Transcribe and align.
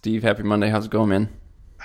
Steve, 0.00 0.22
happy 0.22 0.42
Monday. 0.42 0.70
How's 0.70 0.86
it 0.86 0.90
going, 0.90 1.10
man? 1.10 1.28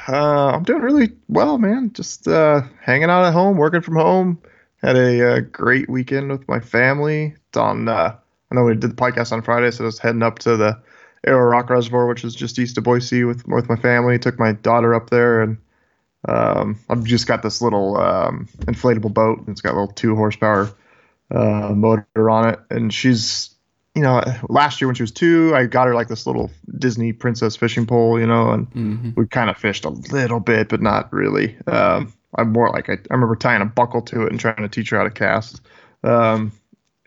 Uh, 0.07 0.51
I'm 0.51 0.63
doing 0.63 0.81
really 0.81 1.11
well, 1.27 1.57
man. 1.57 1.91
Just 1.91 2.29
uh, 2.29 2.61
hanging 2.81 3.09
out 3.09 3.25
at 3.25 3.33
home, 3.33 3.57
working 3.57 3.81
from 3.81 3.97
home. 3.97 4.41
Had 4.81 4.95
a 4.95 5.33
uh, 5.33 5.39
great 5.41 5.89
weekend 5.89 6.31
with 6.31 6.47
my 6.47 6.61
family. 6.61 7.35
It's 7.49 7.57
on. 7.57 7.89
Uh, 7.89 8.15
I 8.49 8.55
know 8.55 8.63
we 8.63 8.73
did 8.75 8.91
the 8.91 8.95
podcast 8.95 9.33
on 9.33 9.41
Friday, 9.41 9.69
so 9.69 9.83
I 9.83 9.87
was 9.87 9.99
heading 9.99 10.23
up 10.23 10.39
to 10.39 10.55
the 10.55 10.81
Arrowrock 11.27 11.69
Reservoir, 11.69 12.07
which 12.07 12.23
is 12.23 12.33
just 12.33 12.57
east 12.57 12.77
of 12.77 12.85
Boise, 12.85 13.25
with 13.25 13.45
with 13.49 13.67
my 13.67 13.75
family. 13.75 14.17
Took 14.17 14.39
my 14.39 14.53
daughter 14.53 14.95
up 14.95 15.09
there, 15.09 15.41
and 15.41 15.57
um, 16.25 16.79
I've 16.89 17.03
just 17.03 17.27
got 17.27 17.43
this 17.43 17.61
little 17.61 17.97
um, 17.97 18.47
inflatable 18.61 19.13
boat. 19.13 19.43
It's 19.49 19.59
got 19.59 19.73
a 19.73 19.77
little 19.77 19.93
two 19.93 20.15
horsepower 20.15 20.69
uh, 21.31 21.73
motor 21.75 22.29
on 22.29 22.47
it, 22.47 22.59
and 22.69 22.93
she's 22.93 23.54
you 23.95 24.01
know, 24.01 24.21
last 24.49 24.81
year 24.81 24.87
when 24.87 24.95
she 24.95 25.03
was 25.03 25.11
two, 25.11 25.53
I 25.55 25.65
got 25.65 25.87
her 25.87 25.95
like 25.95 26.09
this 26.09 26.27
little 26.27 26.51
Disney 26.77 27.13
princess 27.13 27.55
fishing 27.55 27.85
pole, 27.85 28.19
you 28.19 28.27
know, 28.27 28.51
and 28.51 28.69
mm-hmm. 28.71 29.09
we 29.15 29.25
kind 29.25 29.49
of 29.49 29.57
fished 29.57 29.85
a 29.85 29.89
little 29.89 30.41
bit, 30.41 30.67
but 30.67 30.81
not 30.81 31.11
really. 31.13 31.57
Um, 31.65 32.13
I'm 32.37 32.51
more 32.51 32.69
like 32.69 32.89
I, 32.89 32.93
I, 32.93 33.13
remember 33.13 33.37
tying 33.37 33.61
a 33.61 33.65
buckle 33.65 34.01
to 34.03 34.23
it 34.23 34.31
and 34.31 34.39
trying 34.39 34.57
to 34.57 34.67
teach 34.67 34.89
her 34.89 34.97
how 34.97 35.05
to 35.05 35.09
cast. 35.09 35.61
Um, 36.03 36.51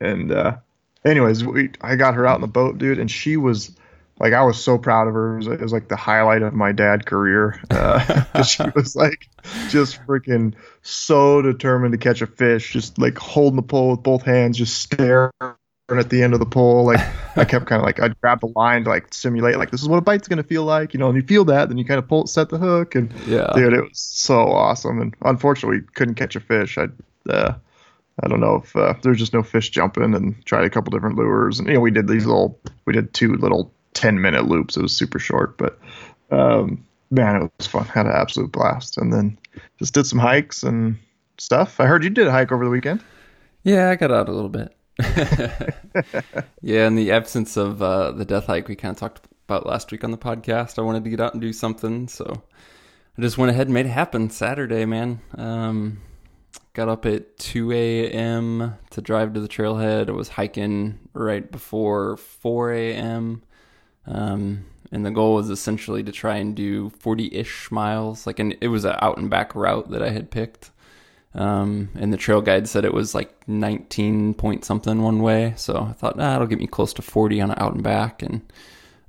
and 0.00 0.32
uh, 0.32 0.56
anyways, 1.04 1.44
we 1.44 1.70
I 1.82 1.96
got 1.96 2.14
her 2.14 2.26
out 2.26 2.36
in 2.36 2.40
the 2.40 2.48
boat, 2.48 2.78
dude, 2.78 2.98
and 2.98 3.10
she 3.10 3.36
was 3.36 3.76
like 4.18 4.32
I 4.32 4.42
was 4.42 4.62
so 4.62 4.78
proud 4.78 5.08
of 5.08 5.14
her. 5.14 5.34
It 5.34 5.36
was, 5.36 5.46
it 5.46 5.60
was 5.60 5.72
like 5.72 5.88
the 5.88 5.96
highlight 5.96 6.40
of 6.40 6.54
my 6.54 6.72
dad 6.72 7.04
career. 7.04 7.60
Uh, 7.70 8.42
she 8.42 8.62
was 8.74 8.96
like 8.96 9.28
just 9.68 10.00
freaking 10.06 10.54
so 10.80 11.42
determined 11.42 11.92
to 11.92 11.98
catch 11.98 12.22
a 12.22 12.26
fish, 12.26 12.72
just 12.72 12.98
like 12.98 13.18
holding 13.18 13.56
the 13.56 13.62
pole 13.62 13.90
with 13.90 14.02
both 14.02 14.22
hands, 14.22 14.56
just 14.56 14.78
staring 14.78 15.32
at 15.96 16.10
the 16.10 16.22
end 16.22 16.34
of 16.34 16.40
the 16.40 16.46
pole. 16.46 16.84
Like 16.84 17.00
I 17.36 17.44
kept 17.44 17.66
kind 17.66 17.80
of 17.80 17.86
like 17.86 18.00
I'd 18.00 18.20
grab 18.20 18.40
the 18.40 18.52
line 18.54 18.84
to 18.84 18.90
like 18.90 19.14
simulate 19.14 19.56
like 19.56 19.70
this 19.70 19.80
is 19.80 19.88
what 19.88 19.96
a 19.96 20.02
bite's 20.02 20.28
gonna 20.28 20.42
feel 20.42 20.64
like, 20.64 20.92
you 20.92 21.00
know. 21.00 21.08
And 21.08 21.16
you 21.16 21.22
feel 21.22 21.44
that, 21.46 21.68
then 21.68 21.78
you 21.78 21.84
kind 21.84 21.98
of 21.98 22.08
pull 22.08 22.26
set 22.26 22.50
the 22.50 22.58
hook, 22.58 22.94
and 22.94 23.12
yeah, 23.26 23.50
dude, 23.54 23.72
it 23.72 23.82
was 23.82 23.98
so 23.98 24.48
awesome. 24.48 25.00
And 25.00 25.14
unfortunately, 25.22 25.78
we 25.78 25.86
couldn't 25.94 26.16
catch 26.16 26.36
a 26.36 26.40
fish. 26.40 26.76
I 26.76 26.88
uh, 27.30 27.54
I 28.22 28.28
don't 28.28 28.40
know 28.40 28.62
if 28.64 28.76
uh, 28.76 28.94
there's 29.02 29.18
just 29.18 29.32
no 29.32 29.42
fish 29.42 29.70
jumping, 29.70 30.14
and 30.14 30.44
tried 30.44 30.64
a 30.64 30.70
couple 30.70 30.90
different 30.90 31.16
lures, 31.16 31.58
and 31.58 31.68
you 31.68 31.74
know 31.74 31.80
we 31.80 31.90
did 31.90 32.08
these 32.08 32.26
little 32.26 32.58
we 32.84 32.92
did 32.92 33.14
two 33.14 33.34
little 33.36 33.72
ten 33.94 34.20
minute 34.20 34.46
loops. 34.46 34.76
It 34.76 34.82
was 34.82 34.96
super 34.96 35.18
short, 35.18 35.56
but 35.56 35.78
um, 36.30 36.84
man, 37.10 37.36
it 37.36 37.52
was 37.58 37.66
fun. 37.66 37.84
Had 37.84 38.06
an 38.06 38.12
absolute 38.12 38.52
blast, 38.52 38.98
and 38.98 39.12
then 39.12 39.38
just 39.78 39.94
did 39.94 40.06
some 40.06 40.18
hikes 40.18 40.62
and 40.62 40.98
stuff. 41.38 41.80
I 41.80 41.86
heard 41.86 42.04
you 42.04 42.10
did 42.10 42.26
a 42.26 42.32
hike 42.32 42.52
over 42.52 42.64
the 42.64 42.70
weekend. 42.70 43.02
Yeah, 43.62 43.90
I 43.90 43.96
got 43.96 44.10
out 44.10 44.28
a 44.28 44.32
little 44.32 44.48
bit. 44.48 44.74
yeah, 46.62 46.86
in 46.86 46.96
the 46.96 47.12
absence 47.12 47.56
of 47.56 47.80
uh, 47.82 48.12
the 48.12 48.24
death 48.24 48.46
hike 48.46 48.68
we 48.68 48.76
kind 48.76 48.92
of 48.92 48.98
talked 48.98 49.26
about 49.46 49.66
last 49.66 49.92
week 49.92 50.04
on 50.04 50.10
the 50.10 50.18
podcast, 50.18 50.78
I 50.78 50.82
wanted 50.82 51.04
to 51.04 51.10
get 51.10 51.20
out 51.20 51.34
and 51.34 51.40
do 51.40 51.52
something, 51.52 52.08
so 52.08 52.42
I 53.16 53.22
just 53.22 53.38
went 53.38 53.50
ahead 53.50 53.68
and 53.68 53.74
made 53.74 53.86
it 53.86 53.90
happen 53.90 54.30
Saturday, 54.30 54.84
man. 54.84 55.20
Um, 55.36 56.02
got 56.72 56.88
up 56.88 57.06
at 57.06 57.38
2 57.38 57.72
a.m. 57.72 58.76
to 58.90 59.00
drive 59.00 59.34
to 59.34 59.40
the 59.40 59.48
trailhead. 59.48 60.08
I 60.08 60.12
was 60.12 60.28
hiking 60.28 60.98
right 61.12 61.50
before 61.50 62.16
4 62.16 62.72
a.m. 62.72 63.42
Um, 64.06 64.64
and 64.90 65.04
the 65.04 65.10
goal 65.10 65.34
was 65.34 65.50
essentially 65.50 66.02
to 66.02 66.12
try 66.12 66.36
and 66.36 66.54
do 66.54 66.90
40 66.90 67.34
ish 67.34 67.70
miles. 67.70 68.26
Like, 68.26 68.38
and 68.38 68.56
it 68.60 68.68
was 68.68 68.84
an 68.84 68.96
out 69.00 69.18
and 69.18 69.28
back 69.28 69.54
route 69.54 69.90
that 69.90 70.02
I 70.02 70.10
had 70.10 70.30
picked. 70.30 70.70
Um, 71.34 71.90
and 71.94 72.12
the 72.12 72.16
trail 72.16 72.40
guide 72.40 72.68
said 72.68 72.84
it 72.84 72.94
was 72.94 73.14
like 73.14 73.46
19 73.48 74.34
point 74.34 74.64
something 74.64 75.02
one 75.02 75.20
way. 75.20 75.54
So 75.56 75.88
I 75.90 75.92
thought, 75.92 76.16
ah, 76.18 76.34
it'll 76.36 76.46
get 76.46 76.58
me 76.58 76.66
close 76.66 76.92
to 76.94 77.02
40 77.02 77.40
on 77.40 77.50
an 77.50 77.58
out 77.58 77.74
and 77.74 77.82
back. 77.82 78.22
And 78.22 78.42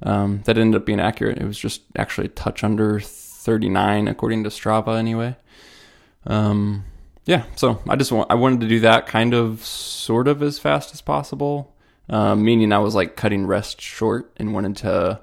um, 0.04 0.42
that 0.46 0.58
ended 0.58 0.82
up 0.82 0.86
being 0.86 1.00
accurate. 1.00 1.38
It 1.38 1.46
was 1.46 1.58
just 1.58 1.82
actually 1.98 2.28
a 2.28 2.32
touch 2.32 2.64
under 2.64 3.00
39, 3.00 4.08
according 4.08 4.44
to 4.44 4.50
Strava, 4.50 4.98
anyway. 4.98 5.36
Um, 6.26 6.86
yeah, 7.26 7.44
so 7.56 7.82
I 7.88 7.96
just 7.96 8.12
want, 8.12 8.32
I 8.32 8.36
wanted 8.36 8.62
to 8.62 8.68
do 8.68 8.82
that 8.82 9.08
kind 9.08 9.34
of 9.34 9.64
sort 9.64 10.28
of 10.28 10.44
as 10.44 10.60
fast 10.60 10.94
as 10.94 11.02
possible, 11.02 11.76
um, 12.10 12.44
meaning 12.44 12.74
I 12.74 12.80
was 12.80 12.96
like 12.96 13.16
cutting 13.16 13.46
rest 13.46 13.82
short 13.82 14.32
and 14.38 14.54
wanted 14.54 14.78
to 14.78 15.22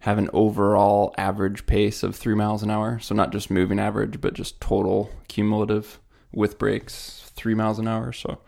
have 0.00 0.18
an 0.18 0.30
overall 0.32 1.14
average 1.18 1.66
pace 1.66 2.02
of 2.02 2.14
three 2.14 2.34
miles 2.34 2.62
an 2.62 2.70
hour. 2.70 2.98
So 3.00 3.14
not 3.14 3.32
just 3.32 3.50
moving 3.50 3.80
average, 3.80 4.20
but 4.20 4.34
just 4.34 4.60
total 4.60 5.10
cumulative 5.26 5.98
with 6.32 6.58
brakes, 6.58 7.30
three 7.34 7.54
miles 7.54 7.78
an 7.78 7.88
hour. 7.88 8.12
So 8.12 8.38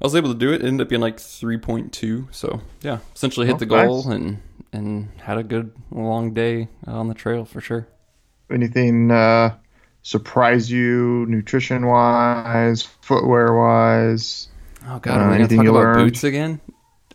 I 0.00 0.04
was 0.04 0.14
able 0.14 0.32
to 0.32 0.38
do 0.38 0.52
it. 0.52 0.62
it 0.62 0.66
ended 0.66 0.86
up 0.86 0.88
being 0.88 1.00
like 1.00 1.16
3.2. 1.16 2.34
So 2.34 2.60
yeah, 2.82 2.98
essentially 3.14 3.46
hit 3.46 3.56
oh, 3.56 3.58
the 3.58 3.66
goal 3.66 4.04
nice. 4.04 4.14
and 4.14 4.42
and 4.72 5.08
had 5.20 5.38
a 5.38 5.42
good 5.42 5.72
long 5.90 6.34
day 6.34 6.68
on 6.86 7.08
the 7.08 7.14
trail 7.14 7.44
for 7.44 7.60
sure. 7.60 7.86
Anything 8.50 9.10
uh, 9.10 9.56
surprise 10.02 10.70
you, 10.70 11.24
nutrition 11.28 11.86
wise, 11.86 12.82
footwear 12.82 13.54
wise? 13.54 14.48
Oh 14.86 14.98
god, 14.98 15.20
uh, 15.20 15.30
anything 15.32 15.62
you 15.62 15.72
learned? 15.72 16.10
boots 16.10 16.24
again? 16.24 16.60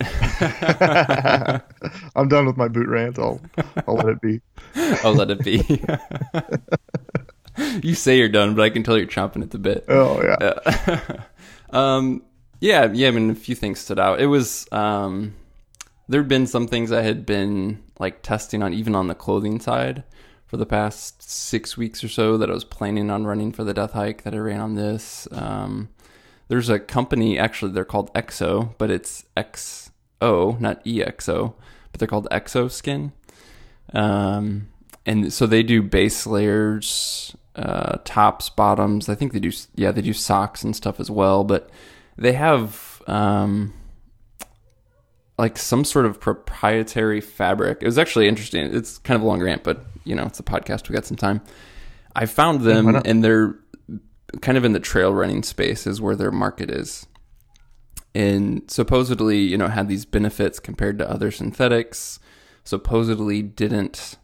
I'm 2.16 2.28
done 2.28 2.46
with 2.46 2.56
my 2.56 2.68
boot 2.68 2.88
rant. 2.88 3.18
I'll 3.18 3.40
I'll 3.86 3.96
let 3.96 4.08
it 4.08 4.20
be. 4.20 4.40
I'll 5.04 5.14
let 5.14 5.30
it 5.30 5.44
be. 5.44 5.60
you 7.82 7.94
say 7.94 8.18
you're 8.18 8.28
done, 8.28 8.54
but 8.54 8.62
I 8.62 8.70
can 8.70 8.82
tell 8.82 8.96
you're 8.96 9.06
chomping 9.06 9.42
at 9.42 9.50
the 9.50 9.58
bit. 9.58 9.84
Oh 9.88 10.22
yeah. 10.22 11.24
um, 11.70 12.22
yeah, 12.60 12.90
yeah. 12.92 13.08
I 13.08 13.10
mean, 13.10 13.30
a 13.30 13.34
few 13.34 13.54
things 13.54 13.78
stood 13.78 13.98
out. 13.98 14.20
It 14.20 14.26
was 14.26 14.66
um, 14.72 15.34
there'd 16.08 16.28
been 16.28 16.46
some 16.46 16.66
things 16.66 16.92
I 16.92 17.02
had 17.02 17.24
been 17.26 17.82
like 17.98 18.22
testing 18.22 18.62
on, 18.62 18.74
even 18.74 18.94
on 18.94 19.06
the 19.06 19.14
clothing 19.14 19.60
side, 19.60 20.04
for 20.46 20.56
the 20.56 20.66
past 20.66 21.22
six 21.22 21.76
weeks 21.76 22.02
or 22.02 22.08
so 22.08 22.36
that 22.36 22.50
I 22.50 22.54
was 22.54 22.64
planning 22.64 23.10
on 23.10 23.26
running 23.26 23.52
for 23.52 23.64
the 23.64 23.74
death 23.74 23.92
hike 23.92 24.22
that 24.24 24.34
I 24.34 24.38
ran 24.38 24.60
on 24.60 24.74
this. 24.74 25.28
Um, 25.30 25.90
there's 26.48 26.68
a 26.68 26.80
company 26.80 27.38
actually 27.38 27.70
they're 27.70 27.84
called 27.84 28.12
Exo, 28.14 28.74
but 28.76 28.90
it's 28.90 29.24
XO, 29.36 30.58
not 30.58 30.84
EXO, 30.84 31.54
but 31.92 31.98
they're 31.98 32.08
called 32.08 32.28
Xoskin. 32.30 33.12
Um, 33.92 34.68
and 35.06 35.32
so 35.32 35.46
they 35.46 35.62
do 35.62 35.82
base 35.82 36.26
layers 36.26 37.36
uh, 37.60 37.98
tops, 38.04 38.48
bottoms. 38.48 39.08
I 39.08 39.14
think 39.14 39.32
they 39.32 39.38
do, 39.38 39.52
yeah, 39.74 39.92
they 39.92 40.00
do 40.00 40.14
socks 40.14 40.64
and 40.64 40.74
stuff 40.74 40.98
as 40.98 41.10
well. 41.10 41.44
But 41.44 41.70
they 42.16 42.32
have 42.32 43.02
um, 43.06 43.74
like 45.38 45.58
some 45.58 45.84
sort 45.84 46.06
of 46.06 46.20
proprietary 46.20 47.20
fabric. 47.20 47.78
It 47.82 47.86
was 47.86 47.98
actually 47.98 48.28
interesting. 48.28 48.74
It's 48.74 48.98
kind 48.98 49.16
of 49.16 49.22
a 49.22 49.26
long 49.26 49.42
rant, 49.42 49.62
but 49.62 49.84
you 50.04 50.14
know, 50.14 50.24
it's 50.24 50.40
a 50.40 50.42
podcast. 50.42 50.88
We 50.88 50.94
got 50.94 51.04
some 51.04 51.16
time. 51.16 51.42
I 52.16 52.26
found 52.26 52.62
them, 52.62 52.96
and 53.04 53.22
they're 53.22 53.56
kind 54.40 54.56
of 54.56 54.64
in 54.64 54.72
the 54.72 54.80
trail 54.80 55.12
running 55.12 55.42
space 55.42 55.86
is 55.86 56.00
where 56.00 56.16
their 56.16 56.32
market 56.32 56.70
is. 56.70 57.06
And 58.14 58.68
supposedly, 58.68 59.38
you 59.38 59.56
know, 59.56 59.68
had 59.68 59.88
these 59.88 60.04
benefits 60.04 60.58
compared 60.58 60.98
to 60.98 61.08
other 61.08 61.30
synthetics. 61.30 62.18
Supposedly 62.64 63.42
didn't 63.42 64.16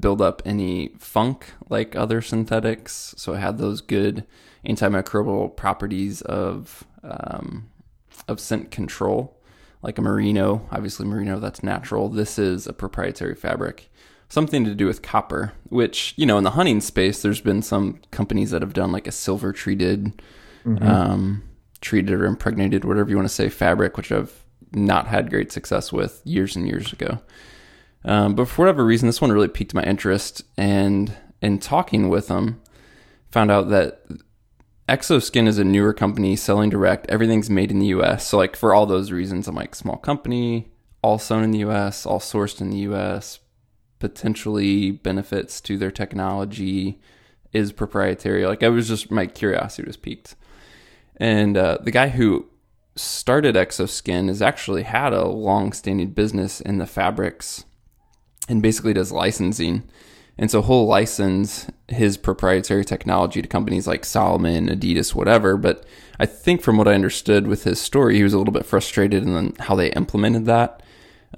build 0.00 0.20
up 0.20 0.42
any 0.44 0.88
funk 0.98 1.52
like 1.68 1.96
other 1.96 2.20
synthetics. 2.20 3.14
So 3.16 3.34
it 3.34 3.38
had 3.38 3.58
those 3.58 3.80
good 3.80 4.24
antimicrobial 4.66 5.56
properties 5.56 6.22
of 6.22 6.84
um, 7.02 7.70
of 8.28 8.40
scent 8.40 8.70
control, 8.70 9.40
like 9.82 9.98
a 9.98 10.02
merino. 10.02 10.66
Obviously, 10.70 11.06
merino 11.06 11.38
that's 11.38 11.62
natural. 11.62 12.08
This 12.08 12.38
is 12.38 12.66
a 12.66 12.72
proprietary 12.72 13.34
fabric, 13.34 13.90
something 14.28 14.64
to 14.64 14.74
do 14.74 14.86
with 14.86 15.02
copper. 15.02 15.52
Which 15.68 16.14
you 16.16 16.26
know, 16.26 16.38
in 16.38 16.44
the 16.44 16.50
hunting 16.50 16.80
space, 16.80 17.22
there's 17.22 17.40
been 17.40 17.62
some 17.62 18.00
companies 18.10 18.50
that 18.50 18.62
have 18.62 18.74
done 18.74 18.92
like 18.92 19.06
a 19.06 19.12
silver 19.12 19.52
treated, 19.52 20.22
mm-hmm. 20.64 20.86
um, 20.86 21.42
treated 21.80 22.12
or 22.12 22.24
impregnated, 22.24 22.84
whatever 22.84 23.10
you 23.10 23.16
want 23.16 23.28
to 23.28 23.34
say, 23.34 23.48
fabric, 23.48 23.96
which 23.96 24.12
I've 24.12 24.44
not 24.72 25.06
had 25.06 25.30
great 25.30 25.52
success 25.52 25.92
with 25.92 26.20
years 26.24 26.56
and 26.56 26.66
years 26.66 26.92
ago. 26.92 27.20
Um, 28.04 28.34
but 28.34 28.48
for 28.48 28.62
whatever 28.62 28.84
reason, 28.84 29.08
this 29.08 29.20
one 29.20 29.32
really 29.32 29.48
piqued 29.48 29.74
my 29.74 29.82
interest, 29.82 30.42
and 30.56 31.14
in 31.40 31.58
talking 31.58 32.08
with 32.08 32.28
them, 32.28 32.60
found 33.30 33.50
out 33.50 33.70
that 33.70 34.02
Xoskin 34.88 35.48
is 35.48 35.58
a 35.58 35.64
newer 35.64 35.94
company 35.94 36.36
selling 36.36 36.70
direct. 36.70 37.06
Everything's 37.08 37.48
made 37.48 37.70
in 37.70 37.78
the 37.78 37.86
U.S. 37.86 38.26
So, 38.26 38.36
like 38.36 38.56
for 38.56 38.74
all 38.74 38.86
those 38.86 39.10
reasons, 39.10 39.48
I'm 39.48 39.54
like 39.54 39.74
small 39.74 39.96
company, 39.96 40.68
all 41.02 41.18
sewn 41.18 41.42
in 41.42 41.50
the 41.50 41.60
U.S., 41.60 42.04
all 42.04 42.20
sourced 42.20 42.60
in 42.60 42.70
the 42.70 42.78
U.S. 42.78 43.40
Potentially 43.98 44.90
benefits 44.90 45.60
to 45.62 45.78
their 45.78 45.90
technology 45.90 47.00
is 47.52 47.72
proprietary. 47.72 48.46
Like 48.46 48.62
I 48.62 48.68
was 48.68 48.88
just 48.88 49.10
my 49.10 49.26
curiosity 49.26 49.86
was 49.86 49.96
piqued, 49.96 50.34
and 51.16 51.56
uh, 51.56 51.78
the 51.80 51.90
guy 51.90 52.08
who 52.08 52.50
started 52.96 53.54
Xoskin 53.54 54.28
has 54.28 54.42
actually 54.42 54.82
had 54.82 55.12
a 55.12 55.26
long-standing 55.26 56.10
business 56.10 56.60
in 56.60 56.78
the 56.78 56.86
fabrics 56.86 57.64
and 58.48 58.62
basically 58.62 58.92
does 58.92 59.12
licensing. 59.12 59.84
And 60.36 60.50
so 60.50 60.62
he'll 60.62 60.86
license 60.86 61.68
his 61.88 62.16
proprietary 62.16 62.84
technology 62.84 63.40
to 63.40 63.48
companies 63.48 63.86
like 63.86 64.04
Salomon, 64.04 64.68
Adidas, 64.68 65.14
whatever. 65.14 65.56
But 65.56 65.84
I 66.18 66.26
think 66.26 66.60
from 66.60 66.76
what 66.76 66.88
I 66.88 66.94
understood 66.94 67.46
with 67.46 67.64
his 67.64 67.80
story, 67.80 68.16
he 68.16 68.24
was 68.24 68.32
a 68.32 68.38
little 68.38 68.52
bit 68.52 68.66
frustrated 68.66 69.22
in 69.22 69.54
how 69.60 69.76
they 69.76 69.92
implemented 69.92 70.46
that. 70.46 70.82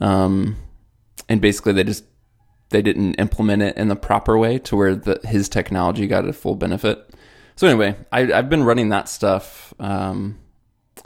Um, 0.00 0.56
and 1.28 1.40
basically, 1.40 1.72
they 1.72 1.84
just 1.84 2.04
they 2.70 2.82
didn't 2.82 3.14
implement 3.14 3.62
it 3.62 3.76
in 3.76 3.88
the 3.88 3.96
proper 3.96 4.36
way 4.36 4.58
to 4.58 4.76
where 4.76 4.94
the, 4.94 5.20
his 5.24 5.48
technology 5.48 6.06
got 6.06 6.26
a 6.26 6.32
full 6.32 6.56
benefit. 6.56 7.10
So 7.54 7.66
anyway, 7.66 7.96
I, 8.10 8.32
I've 8.32 8.50
been 8.50 8.64
running 8.64 8.88
that 8.90 9.08
stuff. 9.08 9.72
Um, 9.78 10.38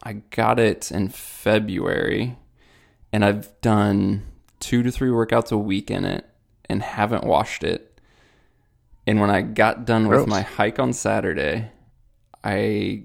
I 0.02 0.14
got 0.14 0.58
it 0.58 0.90
in 0.90 1.08
February, 1.08 2.36
and 3.12 3.24
I've 3.24 3.60
done 3.60 4.22
two 4.60 4.82
to 4.82 4.90
three 4.90 5.08
workouts 5.10 5.50
a 5.52 5.58
week 5.58 5.90
in 5.90 6.04
it, 6.04 6.24
and 6.68 6.82
haven't 6.82 7.24
washed 7.24 7.64
it. 7.64 7.98
And 9.06 9.20
when 9.20 9.30
I 9.30 9.42
got 9.42 9.84
done 9.86 10.06
Gross. 10.06 10.20
with 10.20 10.28
my 10.28 10.42
hike 10.42 10.78
on 10.78 10.92
Saturday, 10.92 11.70
I 12.44 13.04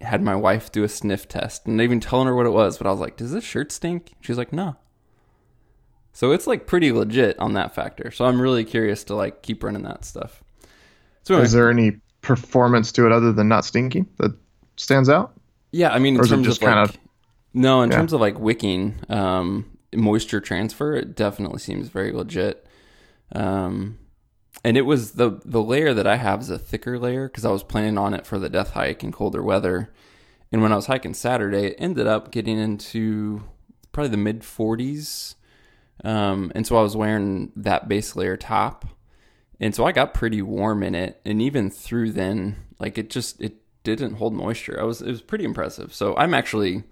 had 0.00 0.22
my 0.22 0.36
wife 0.36 0.70
do 0.70 0.84
a 0.84 0.88
sniff 0.88 1.26
test, 1.28 1.66
and 1.66 1.76
not 1.76 1.82
even 1.84 2.00
telling 2.00 2.26
her 2.26 2.34
what 2.34 2.46
it 2.46 2.50
was. 2.52 2.78
But 2.78 2.86
I 2.86 2.90
was 2.90 3.00
like, 3.00 3.16
"Does 3.16 3.32
this 3.32 3.44
shirt 3.44 3.72
stink?" 3.72 4.12
She's 4.20 4.38
like, 4.38 4.52
"No." 4.52 4.76
So 6.12 6.32
it's 6.32 6.46
like 6.46 6.66
pretty 6.66 6.92
legit 6.92 7.38
on 7.38 7.54
that 7.54 7.74
factor. 7.74 8.10
So 8.10 8.26
I'm 8.26 8.40
really 8.40 8.64
curious 8.64 9.02
to 9.04 9.14
like 9.14 9.42
keep 9.42 9.62
running 9.64 9.82
that 9.84 10.04
stuff. 10.04 10.42
So 11.22 11.34
anyway, 11.34 11.46
Is 11.46 11.52
there 11.52 11.70
any 11.70 11.92
performance 12.20 12.92
to 12.92 13.06
it 13.06 13.12
other 13.12 13.32
than 13.32 13.48
not 13.48 13.64
stinking 13.64 14.06
that 14.18 14.32
stands 14.76 15.08
out? 15.08 15.32
yeah, 15.72 15.90
I 15.90 15.98
mean, 15.98 16.14
in 16.14 16.20
or 16.20 16.24
is 16.24 16.30
it 16.32 16.34
terms 16.36 16.48
of 16.48 16.62
like, 16.62 16.74
kinda- 16.88 16.92
no, 17.54 17.80
in 17.82 17.90
Yeah. 17.90 17.96
terms 17.96 18.12
of 18.12 18.20
like 18.20 18.38
wicking, 18.38 18.94
um, 19.08 19.64
moisture 19.94 20.40
transfer, 20.40 20.94
it 20.94 21.14
definitely 21.14 21.58
seems 21.58 21.88
very 21.88 22.12
legit. 22.12 22.66
Um, 23.34 23.98
and 24.64 24.76
it 24.76 24.82
was 24.82 25.12
the 25.12 25.40
the 25.44 25.62
layer 25.62 25.94
that 25.94 26.06
I 26.06 26.16
have 26.16 26.40
is 26.40 26.50
a 26.50 26.58
thicker 26.58 26.98
layer 26.98 27.28
because 27.28 27.44
I 27.44 27.50
was 27.50 27.62
planning 27.62 27.98
on 27.98 28.14
it 28.14 28.26
for 28.26 28.38
the 28.38 28.48
death 28.48 28.72
hike 28.72 29.02
in 29.02 29.12
colder 29.12 29.42
weather. 29.42 29.92
And 30.52 30.60
when 30.60 30.72
I 30.72 30.76
was 30.76 30.86
hiking 30.86 31.14
Saturday, 31.14 31.68
it 31.68 31.76
ended 31.78 32.06
up 32.06 32.30
getting 32.30 32.58
into 32.58 33.42
probably 33.92 34.10
the 34.10 34.18
mid 34.18 34.40
40s. 34.40 35.34
Um, 36.04 36.52
and 36.54 36.66
so 36.66 36.76
I 36.76 36.82
was 36.82 36.96
wearing 36.96 37.52
that 37.56 37.88
base 37.88 38.14
layer 38.16 38.36
top. 38.36 38.84
And 39.60 39.74
so 39.74 39.84
I 39.84 39.92
got 39.92 40.14
pretty 40.14 40.42
warm 40.42 40.82
in 40.82 40.94
it. 40.94 41.20
And 41.24 41.40
even 41.40 41.70
through 41.70 42.12
then, 42.12 42.56
like 42.78 42.98
it 42.98 43.08
just, 43.08 43.40
it 43.40 43.56
didn't 43.84 44.14
hold 44.14 44.34
moisture. 44.34 44.78
I 44.80 44.84
was, 44.84 45.00
it 45.00 45.08
was 45.08 45.22
pretty 45.22 45.44
impressive. 45.44 45.94
So 45.94 46.16
I'm 46.16 46.34
actually 46.34 46.82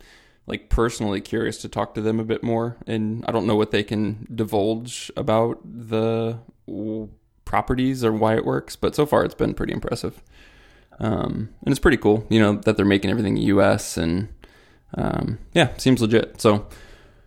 like 0.47 0.69
personally 0.69 1.21
curious 1.21 1.59
to 1.59 1.69
talk 1.69 1.95
to 1.95 2.01
them 2.01 2.19
a 2.19 2.25
bit 2.25 2.43
more. 2.43 2.77
And 2.87 3.25
I 3.27 3.33
don't 3.33 3.47
know 3.47 3.57
what 3.57 3.71
they 3.71 3.83
can 3.83 4.27
divulge 4.35 5.11
about 5.17 5.61
the 5.65 6.39
properties 7.45 8.05
or 8.05 8.13
why 8.13 8.37
it 8.37 8.45
works, 8.45 8.77
but 8.77 8.95
so 8.95 9.07
far 9.07 9.25
it's 9.25 9.35
been 9.35 9.55
pretty 9.55 9.73
impressive. 9.73 10.23
Um, 10.99 11.51
and 11.65 11.73
it's 11.73 11.79
pretty 11.79 11.97
cool, 11.97 12.27
you 12.29 12.41
know, 12.41 12.55
that 12.65 12.77
they're 12.77 12.85
making 12.85 13.11
everything 13.11 13.37
US 13.37 13.97
and, 13.97 14.29
um, 14.95 15.39
yeah, 15.55 15.77
seems 15.77 16.03
legit. 16.03 16.41
So 16.41 16.67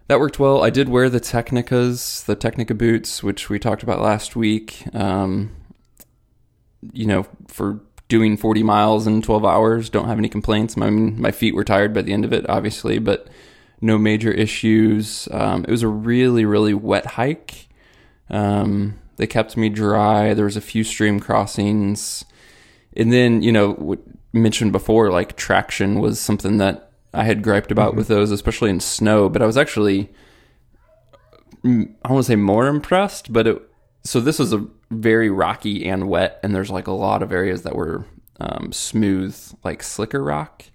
that 0.08 0.20
worked 0.20 0.40
well. 0.40 0.64
I 0.64 0.70
did 0.70 0.90
wear 0.90 1.10
the 1.10 1.20
Tecnicas, 1.20 2.26
the 2.26 2.36
Tecnica 2.36 2.78
boots, 2.78 3.24
which 3.24 3.50
we 3.50 3.58
talked 3.58 3.84
about 3.84 4.02
last 4.02 4.36
week. 4.36 4.84
Um, 4.94 5.56
you 6.92 7.06
know, 7.06 7.26
for 7.48 7.80
doing 8.08 8.38
40 8.38 8.64
miles 8.64 9.08
in 9.08 9.22
12 9.22 9.46
hours, 9.46 9.90
don't 9.90 10.08
have 10.08 10.18
any 10.18 10.30
complaints. 10.30 10.78
My 10.78 10.90
my 10.90 11.32
feet 11.32 11.56
were 11.56 11.64
tired 11.64 11.94
by 11.94 12.02
the 12.02 12.14
end 12.14 12.26
of 12.26 12.34
it, 12.34 12.48
obviously, 12.50 13.00
but 13.00 13.28
no 13.82 13.98
major 13.98 14.32
issues. 14.32 15.28
Um, 15.32 15.64
it 15.64 15.72
was 15.72 15.84
a 15.84 15.88
really 15.88 16.46
really 16.46 16.74
wet 16.74 17.06
hike. 17.06 17.68
Um, 18.30 19.00
they 19.18 19.28
kept 19.28 19.58
me 19.58 19.70
dry. 19.70 20.34
There 20.34 20.46
was 20.46 20.58
a 20.58 20.62
few 20.62 20.84
stream 20.84 21.20
crossings, 21.20 22.26
and 22.96 23.12
then 23.12 23.42
you 23.42 23.52
know, 23.52 23.98
mentioned 24.32 24.72
before, 24.72 25.12
like 25.12 25.36
traction 25.36 26.00
was 26.00 26.20
something 26.20 26.58
that 26.58 26.92
I 27.14 27.24
had 27.24 27.44
griped 27.44 27.72
about 27.72 27.96
with 27.96 28.08
those, 28.08 28.32
especially 28.32 28.72
in 28.72 28.80
snow. 28.80 29.30
But 29.30 29.42
I 29.42 29.46
was 29.46 29.58
actually, 29.58 30.10
mm, 31.64 31.84
I 32.04 32.08
don't 32.08 32.16
want 32.16 32.26
to 32.26 32.32
say 32.32 32.36
more 32.36 32.68
impressed, 32.68 33.32
but 33.32 33.48
it. 33.48 33.70
So 34.04 34.20
this 34.20 34.40
was 34.40 34.54
a 34.54 34.68
very 34.92 35.30
rocky 35.30 35.88
and 35.88 36.10
wet, 36.10 36.40
and 36.44 36.54
there's 36.54 36.70
like 36.70 36.88
a 36.88 36.92
lot 36.92 37.24
of 37.24 37.32
areas 37.32 37.64
that 37.64 37.76
were 37.76 38.06
um, 38.40 38.72
smooth, 38.72 39.38
like 39.64 39.84
slicker 39.84 40.24
rock. 40.24 40.66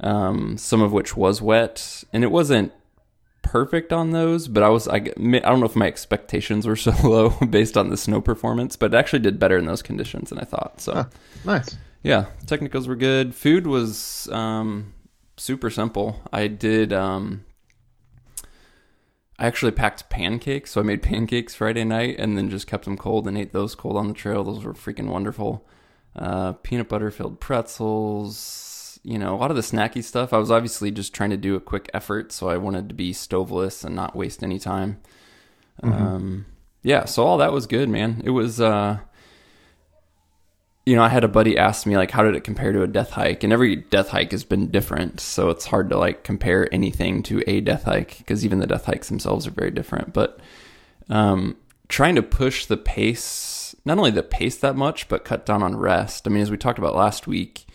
Um, 0.00 0.56
some 0.58 0.80
of 0.80 0.92
which 0.92 1.16
was 1.16 1.42
wet, 1.42 2.04
and 2.12 2.22
it 2.22 2.30
wasn't 2.30 2.72
perfect 3.42 3.92
on 3.92 4.10
those, 4.10 4.46
but 4.46 4.62
I 4.62 4.68
was 4.68 4.86
I, 4.86 4.96
I 4.96 5.00
don't 5.00 5.60
know 5.60 5.66
if 5.66 5.74
my 5.74 5.86
expectations 5.86 6.66
were 6.66 6.76
so 6.86 6.92
low 7.02 7.30
based 7.50 7.76
on 7.76 7.88
the 7.88 7.96
snow 7.96 8.20
performance, 8.20 8.76
but 8.76 8.94
it 8.94 8.96
actually 8.96 9.20
did 9.20 9.38
better 9.38 9.56
in 9.56 9.66
those 9.66 9.82
conditions 9.82 10.30
than 10.30 10.38
I 10.38 10.44
thought. 10.44 10.80
So. 10.80 11.06
Nice. 11.44 11.76
yeah, 12.02 12.26
technicals 12.46 12.86
were 12.86 12.96
good. 12.96 13.34
Food 13.34 13.66
was 13.66 14.28
um, 14.30 14.92
super 15.36 15.70
simple. 15.70 16.22
I 16.32 16.46
did. 16.46 16.92
Um, 16.92 17.44
I 19.38 19.46
actually 19.46 19.72
packed 19.72 20.08
pancakes, 20.10 20.72
so 20.72 20.80
I 20.80 20.84
made 20.84 21.02
pancakes 21.02 21.54
Friday 21.54 21.84
night 21.84 22.16
and 22.18 22.36
then 22.36 22.50
just 22.50 22.66
kept 22.66 22.84
them 22.84 22.96
cold 22.96 23.26
and 23.28 23.38
ate 23.38 23.52
those 23.52 23.74
cold 23.74 23.96
on 23.96 24.08
the 24.08 24.14
trail. 24.14 24.44
Those 24.44 24.64
were 24.64 24.74
freaking 24.74 25.08
wonderful. 25.08 25.66
Uh, 26.16 26.52
peanut 26.52 26.88
butter 26.88 27.10
filled 27.10 27.38
pretzels, 27.38 28.98
you 29.04 29.18
know, 29.18 29.34
a 29.34 29.38
lot 29.38 29.50
of 29.50 29.56
the 29.56 29.62
snacky 29.62 30.02
stuff. 30.02 30.32
I 30.32 30.38
was 30.38 30.50
obviously 30.50 30.90
just 30.90 31.14
trying 31.14 31.30
to 31.30 31.36
do 31.36 31.54
a 31.54 31.60
quick 31.60 31.88
effort, 31.94 32.32
so 32.32 32.48
I 32.48 32.56
wanted 32.56 32.88
to 32.88 32.94
be 32.94 33.12
stoveless 33.12 33.84
and 33.84 33.94
not 33.94 34.16
waste 34.16 34.42
any 34.42 34.58
time. 34.58 35.00
Um, 35.82 36.46
yeah, 36.82 37.04
so 37.04 37.24
all 37.24 37.38
that 37.38 37.52
was 37.52 37.66
good, 37.66 37.88
man. 37.88 38.20
It 38.24 38.30
was. 38.30 38.60
Uh, 38.60 38.98
you 40.88 40.96
know, 40.96 41.02
I 41.02 41.10
had 41.10 41.22
a 41.22 41.28
buddy 41.28 41.58
ask 41.58 41.84
me 41.84 41.98
like, 41.98 42.10
how 42.10 42.22
did 42.22 42.34
it 42.34 42.44
compare 42.44 42.72
to 42.72 42.82
a 42.82 42.86
death 42.86 43.10
hike? 43.10 43.44
And 43.44 43.52
every 43.52 43.76
death 43.76 44.08
hike 44.08 44.30
has 44.30 44.42
been 44.42 44.70
different, 44.70 45.20
so 45.20 45.50
it's 45.50 45.66
hard 45.66 45.90
to 45.90 45.98
like 45.98 46.24
compare 46.24 46.72
anything 46.72 47.22
to 47.24 47.42
a 47.46 47.60
death 47.60 47.82
hike 47.82 48.16
because 48.16 48.42
even 48.42 48.58
the 48.58 48.66
death 48.66 48.86
hikes 48.86 49.10
themselves 49.10 49.46
are 49.46 49.50
very 49.50 49.70
different. 49.70 50.14
But 50.14 50.40
um, 51.10 51.58
trying 51.88 52.14
to 52.14 52.22
push 52.22 52.64
the 52.64 52.78
pace, 52.78 53.76
not 53.84 53.98
only 53.98 54.10
the 54.10 54.22
pace 54.22 54.56
that 54.56 54.76
much, 54.76 55.08
but 55.08 55.26
cut 55.26 55.44
down 55.44 55.62
on 55.62 55.76
rest. 55.76 56.26
I 56.26 56.30
mean, 56.30 56.40
as 56.40 56.50
we 56.50 56.56
talked 56.56 56.78
about 56.78 56.96
last 56.96 57.26
week, 57.26 57.66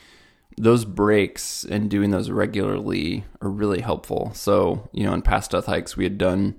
those 0.57 0.83
breaks 0.83 1.63
and 1.63 1.91
doing 1.91 2.09
those 2.09 2.31
regularly 2.31 3.25
are 3.41 3.49
really 3.49 3.81
helpful. 3.81 4.31
So, 4.33 4.89
you 4.91 5.03
know, 5.03 5.13
in 5.13 5.21
past 5.21 5.51
death 5.51 5.67
hikes, 5.67 5.95
we 5.95 6.03
had 6.05 6.17
done 6.17 6.55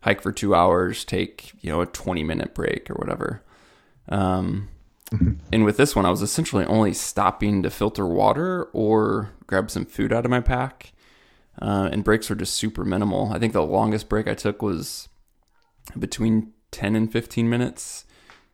hike 0.00 0.22
for 0.22 0.32
two 0.32 0.54
hours, 0.54 1.04
take, 1.04 1.52
you 1.60 1.70
know, 1.70 1.82
a 1.82 1.86
20 1.86 2.24
minute 2.24 2.54
break 2.54 2.88
or 2.88 2.94
whatever. 2.94 3.42
Um, 4.08 4.70
and 5.10 5.64
with 5.64 5.76
this 5.76 5.96
one, 5.96 6.04
I 6.04 6.10
was 6.10 6.22
essentially 6.22 6.64
only 6.66 6.92
stopping 6.92 7.62
to 7.62 7.70
filter 7.70 8.06
water 8.06 8.64
or 8.72 9.30
grab 9.46 9.70
some 9.70 9.86
food 9.86 10.12
out 10.12 10.24
of 10.24 10.30
my 10.30 10.40
pack. 10.40 10.92
Uh, 11.60 11.88
and 11.90 12.04
breaks 12.04 12.30
were 12.30 12.36
just 12.36 12.54
super 12.54 12.84
minimal. 12.84 13.32
I 13.32 13.38
think 13.38 13.52
the 13.52 13.62
longest 13.62 14.08
break 14.08 14.28
I 14.28 14.34
took 14.34 14.62
was 14.62 15.08
between 15.98 16.52
10 16.70 16.94
and 16.94 17.10
15 17.10 17.48
minutes. 17.48 18.04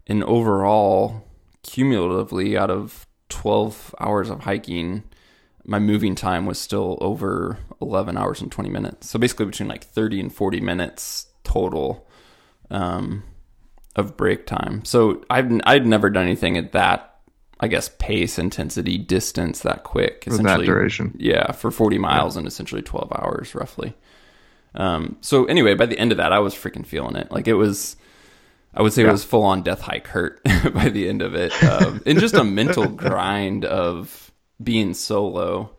And 0.06 0.22
overall, 0.24 1.24
cumulatively, 1.62 2.56
out 2.56 2.70
of 2.70 3.06
12 3.28 3.94
hours 4.00 4.30
of 4.30 4.40
hiking, 4.40 5.02
my 5.64 5.78
moving 5.78 6.14
time 6.14 6.46
was 6.46 6.58
still 6.58 6.98
over 7.00 7.58
11 7.80 8.16
hours 8.16 8.40
and 8.40 8.50
20 8.50 8.70
minutes. 8.70 9.10
So 9.10 9.18
basically, 9.18 9.46
between 9.46 9.68
like 9.68 9.84
30 9.84 10.20
and 10.20 10.34
40 10.34 10.60
minutes 10.60 11.26
total. 11.42 12.06
Um, 12.70 13.24
of 13.96 14.16
break 14.16 14.46
time. 14.46 14.84
So 14.84 15.24
I've 15.30 15.50
I'd 15.64 15.86
never 15.86 16.10
done 16.10 16.24
anything 16.24 16.56
at 16.56 16.72
that, 16.72 17.18
I 17.60 17.68
guess, 17.68 17.88
pace, 17.98 18.38
intensity, 18.38 18.98
distance 18.98 19.60
that 19.60 19.84
quick. 19.84 20.24
For 20.24 20.38
that 20.38 20.60
duration. 20.62 21.14
Yeah, 21.18 21.52
for 21.52 21.70
40 21.70 21.98
miles 21.98 22.36
and 22.36 22.46
essentially 22.46 22.82
12 22.82 23.12
hours 23.12 23.54
roughly. 23.54 23.94
Um, 24.74 25.16
so 25.20 25.44
anyway, 25.44 25.74
by 25.74 25.86
the 25.86 25.98
end 25.98 26.10
of 26.10 26.18
that, 26.18 26.32
I 26.32 26.40
was 26.40 26.54
freaking 26.54 26.84
feeling 26.84 27.14
it. 27.14 27.30
Like 27.30 27.46
it 27.46 27.54
was, 27.54 27.96
I 28.74 28.82
would 28.82 28.92
say 28.92 29.04
it 29.04 29.12
was 29.12 29.22
full 29.22 29.44
on 29.44 29.62
death 29.62 29.80
hike 29.80 30.08
hurt 30.08 30.42
by 30.74 30.88
the 30.88 31.08
end 31.08 31.22
of 31.22 31.34
it. 31.36 31.52
Um, 31.62 32.02
and 32.04 32.18
just 32.18 32.34
a 32.34 32.42
mental 32.60 32.88
grind 32.88 33.64
of 33.64 34.32
being 34.60 34.92
solo, 34.94 35.76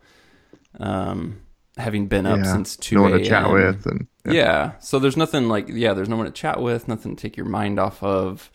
um, 0.80 1.42
having 1.76 2.06
been 2.06 2.24
up 2.24 2.38
Yeah. 2.38 2.52
since 2.52 2.76
2 2.78 2.96
No 2.96 3.02
one 3.02 3.12
to 3.12 3.22
chat 3.24 3.44
a.m. 3.44 3.52
with 3.52 3.84
and 3.86 4.06
Yeah. 4.34 4.72
So 4.80 4.98
there's 4.98 5.16
nothing 5.16 5.48
like 5.48 5.68
yeah, 5.68 5.94
there's 5.94 6.08
no 6.08 6.16
one 6.16 6.26
to 6.26 6.32
chat 6.32 6.60
with, 6.60 6.88
nothing 6.88 7.16
to 7.16 7.20
take 7.20 7.36
your 7.36 7.46
mind 7.46 7.78
off 7.78 8.02
of. 8.02 8.50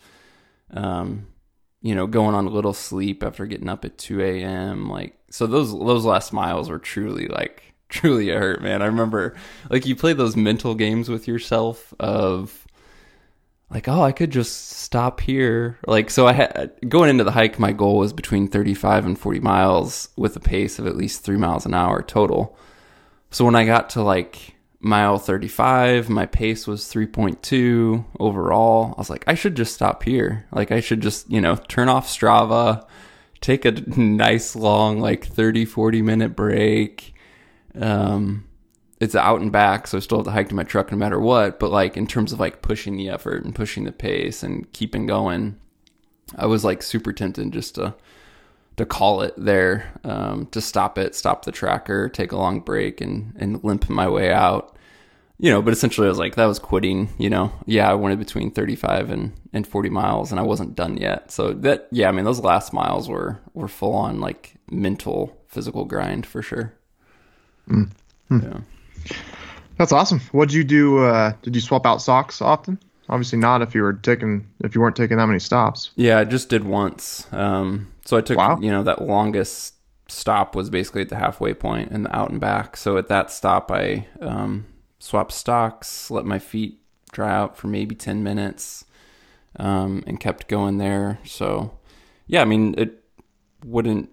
Um, 0.70 1.26
you 1.82 1.94
know, 1.94 2.06
going 2.06 2.34
on 2.34 2.46
a 2.46 2.50
little 2.50 2.72
sleep 2.72 3.22
after 3.22 3.44
getting 3.46 3.68
up 3.68 3.84
at 3.84 3.98
two 3.98 4.22
a.m. 4.22 4.88
Like 4.88 5.18
so, 5.30 5.46
those 5.46 5.72
those 5.72 6.04
last 6.04 6.32
miles 6.32 6.70
were 6.70 6.78
truly 6.78 7.28
like 7.28 7.74
truly 7.88 8.30
a 8.30 8.38
hurt, 8.38 8.62
man. 8.62 8.82
I 8.82 8.86
remember 8.86 9.36
like 9.70 9.86
you 9.86 9.96
play 9.96 10.12
those 10.12 10.36
mental 10.36 10.74
games 10.74 11.08
with 11.08 11.26
yourself 11.28 11.92
of 11.98 12.66
like 13.72 13.88
oh 13.88 14.02
I 14.02 14.12
could 14.12 14.30
just 14.30 14.68
stop 14.68 15.20
here 15.20 15.78
like 15.86 16.10
so 16.10 16.26
I 16.26 16.34
had 16.34 16.72
going 16.88 17.10
into 17.10 17.24
the 17.24 17.30
hike 17.30 17.58
my 17.58 17.72
goal 17.72 17.96
was 17.96 18.12
between 18.12 18.48
35 18.48 19.06
and 19.06 19.18
40 19.18 19.40
miles 19.40 20.10
with 20.16 20.36
a 20.36 20.40
pace 20.40 20.78
of 20.78 20.86
at 20.86 20.96
least 20.96 21.24
3 21.24 21.38
miles 21.38 21.64
an 21.64 21.72
hour 21.72 22.02
total 22.02 22.56
so 23.30 23.44
when 23.46 23.54
I 23.54 23.64
got 23.64 23.90
to 23.90 24.02
like 24.02 24.51
mile 24.82 25.18
35, 25.18 26.10
my 26.10 26.26
pace 26.26 26.66
was 26.66 26.82
3.2 26.82 28.04
overall. 28.18 28.94
I 28.96 29.00
was 29.00 29.10
like, 29.10 29.24
I 29.26 29.34
should 29.34 29.54
just 29.54 29.74
stop 29.74 30.02
here. 30.02 30.46
Like, 30.52 30.70
I 30.70 30.80
should 30.80 31.00
just, 31.00 31.30
you 31.30 31.40
know, 31.40 31.56
turn 31.56 31.88
off 31.88 32.08
Strava, 32.08 32.86
take 33.40 33.64
a 33.64 33.70
nice 33.96 34.54
long, 34.56 35.00
like 35.00 35.24
30, 35.24 35.64
40 35.64 36.02
minute 36.02 36.36
break. 36.36 37.14
Um, 37.74 38.44
it's 39.02 39.16
out 39.16 39.40
and 39.40 39.50
back, 39.50 39.86
so 39.88 39.96
I 39.98 40.00
still 40.00 40.18
have 40.18 40.26
to 40.26 40.30
hike 40.30 40.48
to 40.50 40.54
my 40.54 40.62
truck 40.62 40.92
no 40.92 40.96
matter 40.96 41.18
what. 41.18 41.58
But 41.58 41.72
like 41.72 41.96
in 41.96 42.06
terms 42.06 42.32
of 42.32 42.38
like 42.38 42.62
pushing 42.62 42.96
the 42.96 43.08
effort 43.08 43.44
and 43.44 43.54
pushing 43.54 43.82
the 43.82 43.92
pace 43.92 44.44
and 44.44 44.72
keeping 44.72 45.06
going, 45.06 45.58
I 46.36 46.46
was 46.46 46.64
like 46.64 46.82
super 46.82 47.12
tempted 47.12 47.52
just 47.52 47.74
to 47.76 47.94
to 48.76 48.86
call 48.86 49.20
it 49.20 49.34
there, 49.36 49.92
um, 50.02 50.46
to 50.46 50.60
stop 50.60 50.96
it, 50.98 51.14
stop 51.14 51.44
the 51.44 51.52
tracker, 51.52 52.08
take 52.08 52.32
a 52.32 52.36
long 52.36 52.60
break, 52.60 53.00
and 53.00 53.34
and 53.36 53.62
limp 53.64 53.88
my 53.90 54.08
way 54.08 54.32
out. 54.32 54.71
You 55.42 55.50
know, 55.50 55.60
but 55.60 55.72
essentially 55.72 56.06
I 56.06 56.08
was 56.08 56.20
like, 56.20 56.36
that 56.36 56.46
was 56.46 56.60
quitting. 56.60 57.08
You 57.18 57.28
know, 57.28 57.52
yeah, 57.66 57.90
I 57.90 57.94
wanted 57.94 58.20
between 58.20 58.52
thirty 58.52 58.76
five 58.76 59.10
and 59.10 59.32
and 59.52 59.66
forty 59.66 59.90
miles, 59.90 60.30
and 60.30 60.38
I 60.38 60.44
wasn't 60.44 60.76
done 60.76 60.96
yet. 60.96 61.32
So 61.32 61.52
that 61.52 61.88
yeah, 61.90 62.08
I 62.08 62.12
mean, 62.12 62.24
those 62.24 62.38
last 62.38 62.72
miles 62.72 63.08
were 63.08 63.40
were 63.52 63.66
full 63.66 63.92
on 63.94 64.20
like 64.20 64.54
mental 64.70 65.36
physical 65.48 65.84
grind 65.84 66.26
for 66.26 66.42
sure. 66.42 66.72
Mm. 67.68 67.90
Yeah. 68.30 68.60
That's 69.78 69.90
awesome. 69.90 70.20
What'd 70.30 70.54
you 70.54 70.62
do? 70.62 70.98
Uh, 70.98 71.32
did 71.42 71.56
you 71.56 71.60
swap 71.60 71.86
out 71.86 72.00
socks 72.00 72.40
often? 72.40 72.78
Obviously 73.08 73.40
not 73.40 73.62
if 73.62 73.74
you 73.74 73.82
were 73.82 73.94
taking 73.94 74.46
if 74.60 74.76
you 74.76 74.80
weren't 74.80 74.94
taking 74.94 75.16
that 75.16 75.26
many 75.26 75.40
stops. 75.40 75.90
Yeah, 75.96 76.20
I 76.20 76.24
just 76.24 76.50
did 76.50 76.62
once. 76.62 77.26
Um, 77.32 77.92
so 78.04 78.16
I 78.16 78.20
took 78.20 78.38
wow. 78.38 78.58
you 78.60 78.70
know 78.70 78.84
that 78.84 79.02
longest 79.02 79.74
stop 80.08 80.54
was 80.54 80.70
basically 80.70 81.02
at 81.02 81.08
the 81.08 81.16
halfway 81.16 81.52
point 81.52 81.90
and 81.90 82.04
the 82.04 82.16
out 82.16 82.30
and 82.30 82.40
back. 82.40 82.76
So 82.76 82.96
at 82.96 83.08
that 83.08 83.32
stop, 83.32 83.72
I 83.72 84.06
um, 84.20 84.66
swapped 85.02 85.32
stocks, 85.32 86.12
let 86.12 86.24
my 86.24 86.38
feet 86.38 86.78
dry 87.10 87.34
out 87.34 87.56
for 87.56 87.66
maybe 87.66 87.94
ten 87.94 88.22
minutes, 88.22 88.84
um, 89.56 90.04
and 90.06 90.20
kept 90.20 90.48
going 90.48 90.78
there. 90.78 91.18
So 91.24 91.76
yeah, 92.26 92.40
I 92.40 92.44
mean 92.44 92.74
it 92.78 93.02
wouldn't 93.64 94.10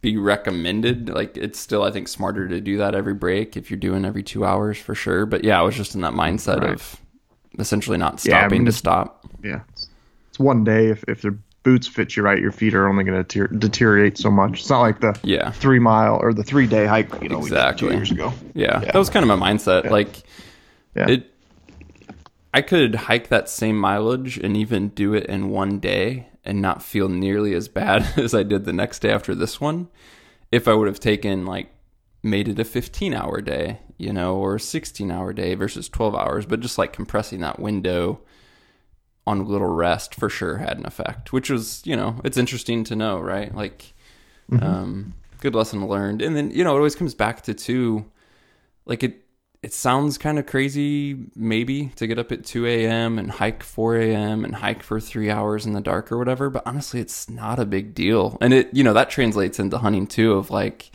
be 0.00 0.16
recommended. 0.16 1.10
Like 1.10 1.36
it's 1.36 1.58
still, 1.58 1.82
I 1.82 1.90
think, 1.90 2.08
smarter 2.08 2.48
to 2.48 2.60
do 2.60 2.78
that 2.78 2.94
every 2.94 3.14
break 3.14 3.56
if 3.56 3.70
you're 3.70 3.78
doing 3.78 4.04
every 4.06 4.22
two 4.22 4.44
hours 4.44 4.78
for 4.78 4.94
sure. 4.94 5.26
But 5.26 5.44
yeah, 5.44 5.58
I 5.58 5.62
was 5.62 5.76
just 5.76 5.94
in 5.94 6.00
that 6.00 6.14
mindset 6.14 6.62
right. 6.62 6.72
of 6.72 6.96
essentially 7.58 7.98
not 7.98 8.18
stopping 8.18 8.38
yeah, 8.38 8.46
I 8.46 8.48
mean, 8.48 8.64
to 8.64 8.72
stop. 8.72 9.26
Yeah, 9.44 9.60
it's, 9.68 9.88
one 10.38 10.64
day. 10.64 10.86
If 10.86 11.04
if 11.06 11.20
the 11.22 11.36
boots 11.62 11.86
fit 11.86 12.16
you 12.16 12.22
right, 12.22 12.40
your 12.40 12.52
feet 12.52 12.74
are 12.74 12.88
only 12.88 13.04
going 13.04 13.22
to 13.22 13.24
ter- 13.24 13.54
deteriorate 13.54 14.18
so 14.18 14.30
much. 14.30 14.60
It's 14.60 14.70
not 14.70 14.80
like 14.80 15.00
the 15.00 15.18
yeah 15.22 15.50
three 15.50 15.78
mile 15.78 16.18
or 16.20 16.32
the 16.32 16.44
three 16.44 16.66
day 16.66 16.86
hike. 16.86 17.10
You 17.22 17.28
know, 17.28 17.38
exactly. 17.38 17.88
two 17.88 17.94
years 17.94 18.10
ago. 18.10 18.32
Yeah. 18.54 18.80
yeah. 18.80 18.92
that 18.92 18.96
was 18.96 19.10
kind 19.10 19.28
of 19.28 19.38
my 19.38 19.50
mindset. 19.52 19.84
Yeah. 19.84 19.90
Like 19.90 20.22
yeah. 20.94 21.08
it. 21.08 21.26
I 22.52 22.62
could 22.62 22.96
hike 22.96 23.28
that 23.28 23.48
same 23.48 23.78
mileage 23.78 24.36
and 24.36 24.56
even 24.56 24.88
do 24.88 25.14
it 25.14 25.26
in 25.26 25.50
one 25.50 25.78
day 25.78 26.28
and 26.44 26.60
not 26.60 26.82
feel 26.82 27.08
nearly 27.08 27.54
as 27.54 27.68
bad 27.68 28.04
as 28.16 28.34
I 28.34 28.42
did 28.42 28.64
the 28.64 28.72
next 28.72 29.00
day 29.00 29.10
after 29.10 29.34
this 29.34 29.60
one 29.60 29.88
if 30.50 30.66
I 30.66 30.74
would 30.74 30.88
have 30.88 31.00
taken 31.00 31.46
like 31.46 31.72
made 32.22 32.48
it 32.48 32.58
a 32.58 32.64
15 32.64 33.14
hour 33.14 33.40
day, 33.40 33.80
you 33.96 34.12
know, 34.12 34.36
or 34.36 34.56
a 34.56 34.60
16 34.60 35.10
hour 35.10 35.32
day 35.32 35.54
versus 35.54 35.88
12 35.88 36.14
hours, 36.14 36.46
but 36.46 36.60
just 36.60 36.78
like 36.78 36.92
compressing 36.92 37.40
that 37.40 37.60
window 37.60 38.20
on 39.30 39.40
a 39.40 39.44
little 39.44 39.68
rest 39.68 40.14
for 40.14 40.28
sure 40.28 40.58
had 40.58 40.78
an 40.78 40.86
effect, 40.86 41.32
which 41.32 41.50
was, 41.50 41.82
you 41.84 41.96
know, 41.96 42.20
it's 42.24 42.36
interesting 42.36 42.84
to 42.84 42.96
know, 42.96 43.18
right? 43.18 43.54
Like, 43.54 43.94
mm-hmm. 44.50 44.64
um, 44.64 45.14
good 45.40 45.54
lesson 45.54 45.86
learned. 45.86 46.22
And 46.22 46.36
then, 46.36 46.50
you 46.50 46.64
know, 46.64 46.74
it 46.74 46.78
always 46.78 46.94
comes 46.94 47.14
back 47.14 47.42
to 47.42 47.54
two, 47.54 48.04
like 48.84 49.02
it, 49.02 49.24
it 49.62 49.74
sounds 49.74 50.16
kind 50.16 50.38
of 50.38 50.46
crazy, 50.46 51.26
maybe, 51.36 51.88
to 51.96 52.06
get 52.06 52.18
up 52.18 52.32
at 52.32 52.44
2 52.44 52.66
a.m. 52.66 53.18
and 53.18 53.30
hike 53.30 53.62
4 53.62 53.96
a.m. 53.96 54.44
and 54.44 54.54
hike 54.54 54.82
for 54.82 54.98
three 55.00 55.30
hours 55.30 55.66
in 55.66 55.74
the 55.74 55.82
dark 55.82 56.10
or 56.10 56.16
whatever. 56.16 56.48
But 56.48 56.62
honestly, 56.64 56.98
it's 56.98 57.28
not 57.28 57.58
a 57.58 57.66
big 57.66 57.94
deal. 57.94 58.38
And 58.40 58.54
it, 58.54 58.72
you 58.72 58.82
know, 58.82 58.94
that 58.94 59.10
translates 59.10 59.58
into 59.58 59.76
hunting 59.76 60.06
too, 60.06 60.32
of 60.32 60.50
like 60.50 60.90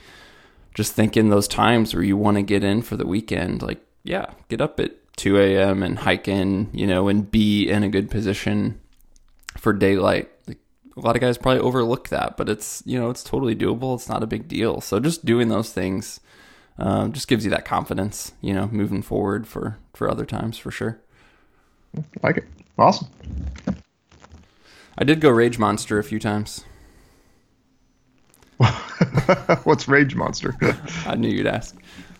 just 0.73 0.93
thinking 0.93 1.29
those 1.29 1.47
times 1.47 1.93
where 1.93 2.03
you 2.03 2.17
want 2.17 2.37
to 2.37 2.43
get 2.43 2.63
in 2.63 2.81
for 2.81 2.97
the 2.97 3.05
weekend. 3.05 3.61
Like, 3.61 3.85
yeah, 4.03 4.31
get 4.49 4.61
up 4.61 4.79
at 4.79 4.93
2 5.17 5.37
a.m. 5.39 5.83
and 5.83 5.99
hike 5.99 6.27
in, 6.27 6.69
you 6.73 6.87
know, 6.87 7.07
and 7.07 7.29
be 7.29 7.69
in 7.69 7.83
a 7.83 7.89
good 7.89 8.09
position 8.09 8.79
for 9.57 9.73
daylight. 9.73 10.29
Like, 10.47 10.59
a 10.97 10.99
lot 10.99 11.15
of 11.15 11.21
guys 11.21 11.37
probably 11.37 11.61
overlook 11.61 12.09
that, 12.09 12.37
but 12.37 12.49
it's, 12.49 12.83
you 12.85 12.99
know, 12.99 13.09
it's 13.09 13.23
totally 13.23 13.55
doable. 13.55 13.95
It's 13.95 14.09
not 14.09 14.23
a 14.23 14.27
big 14.27 14.47
deal. 14.47 14.81
So 14.81 14.99
just 14.99 15.25
doing 15.25 15.49
those 15.49 15.71
things 15.71 16.19
um, 16.77 17.13
just 17.13 17.27
gives 17.27 17.45
you 17.45 17.51
that 17.51 17.65
confidence, 17.65 18.33
you 18.41 18.53
know, 18.53 18.67
moving 18.71 19.01
forward 19.01 19.47
for 19.47 19.77
for 19.93 20.09
other 20.09 20.25
times 20.25 20.57
for 20.57 20.71
sure. 20.71 20.99
Like 22.21 22.37
it, 22.37 22.45
awesome. 22.77 23.07
I 24.97 25.03
did 25.03 25.21
go 25.21 25.29
Rage 25.29 25.57
Monster 25.57 25.99
a 25.99 26.03
few 26.03 26.19
times. 26.19 26.65
What's 29.63 29.87
Rage 29.87 30.15
Monster? 30.15 30.55
I 31.05 31.15
knew 31.15 31.29
you'd 31.29 31.47
ask. 31.47 31.75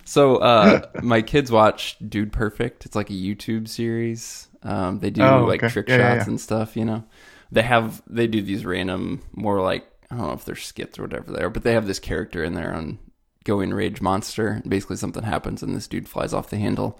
So 0.06 0.38
uh, 0.38 0.82
my 1.04 1.22
kids 1.22 1.52
watch 1.52 1.98
Dude 2.08 2.32
Perfect. 2.32 2.86
It's 2.86 2.96
like 2.96 3.10
a 3.10 3.14
YouTube 3.14 3.68
series. 3.68 4.48
Um, 4.64 5.00
they 5.00 5.10
do 5.10 5.22
oh, 5.22 5.46
like 5.46 5.60
trick 5.70 5.90
yeah, 5.90 5.98
shots 5.98 6.10
yeah, 6.10 6.16
yeah. 6.16 6.24
and 6.28 6.42
stuff. 6.42 6.78
You 6.78 6.86
know, 6.86 7.04
they 7.52 7.64
have 7.64 8.02
they 8.08 8.28
do 8.28 8.42
these 8.42 8.66
random, 8.66 9.22
more 9.34 9.62
like 9.62 9.86
I 10.10 10.16
don't 10.16 10.28
know 10.28 10.34
if 10.34 10.46
they're 10.46 10.56
skits 10.56 10.98
or 10.98 11.04
whatever 11.04 11.32
they 11.32 11.44
are, 11.44 11.50
but 11.50 11.64
they 11.64 11.74
have 11.74 11.88
this 11.88 12.00
character 12.00 12.44
in 12.44 12.54
there 12.54 12.74
on 12.74 13.00
going 13.44 13.74
rage 13.74 14.02
monster. 14.02 14.62
Basically, 14.68 14.96
something 14.96 15.24
happens 15.24 15.62
and 15.62 15.76
this 15.76 15.88
dude 15.88 16.08
flies 16.08 16.34
off 16.34 16.50
the 16.50 16.58
handle. 16.58 17.00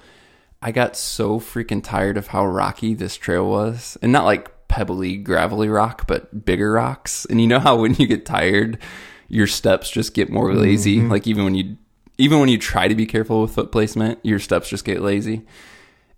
I 0.62 0.72
got 0.72 0.96
so 0.96 1.40
freaking 1.40 1.84
tired 1.84 2.18
of 2.18 2.28
how 2.28 2.46
rocky 2.46 2.94
this 2.94 3.16
trail 3.16 3.48
was, 3.48 3.98
and 4.02 4.12
not 4.12 4.26
like 4.26 4.68
pebbly, 4.68 5.18
gravelly 5.18 5.70
rock, 5.70 6.08
but 6.08 6.46
bigger 6.46 6.72
rocks. 6.72 7.26
And 7.26 7.40
you 7.40 7.48
know 7.48 7.60
how 7.60 7.76
when 7.78 7.94
you 7.96 8.08
get 8.08 8.26
tired, 8.26 8.80
your 9.28 9.48
steps 9.48 9.92
just 9.92 10.14
get 10.14 10.30
more 10.30 10.54
lazy. 10.54 10.98
Mm-hmm. 10.98 11.12
Like 11.12 11.28
even 11.28 11.44
when 11.44 11.56
you 11.56 11.78
even 12.18 12.40
when 12.40 12.50
you 12.50 12.58
try 12.58 12.88
to 12.88 12.96
be 12.96 13.06
careful 13.06 13.42
with 13.42 13.56
foot 13.56 13.72
placement, 13.72 14.20
your 14.24 14.40
steps 14.40 14.70
just 14.70 14.86
get 14.86 15.02
lazy. 15.02 15.46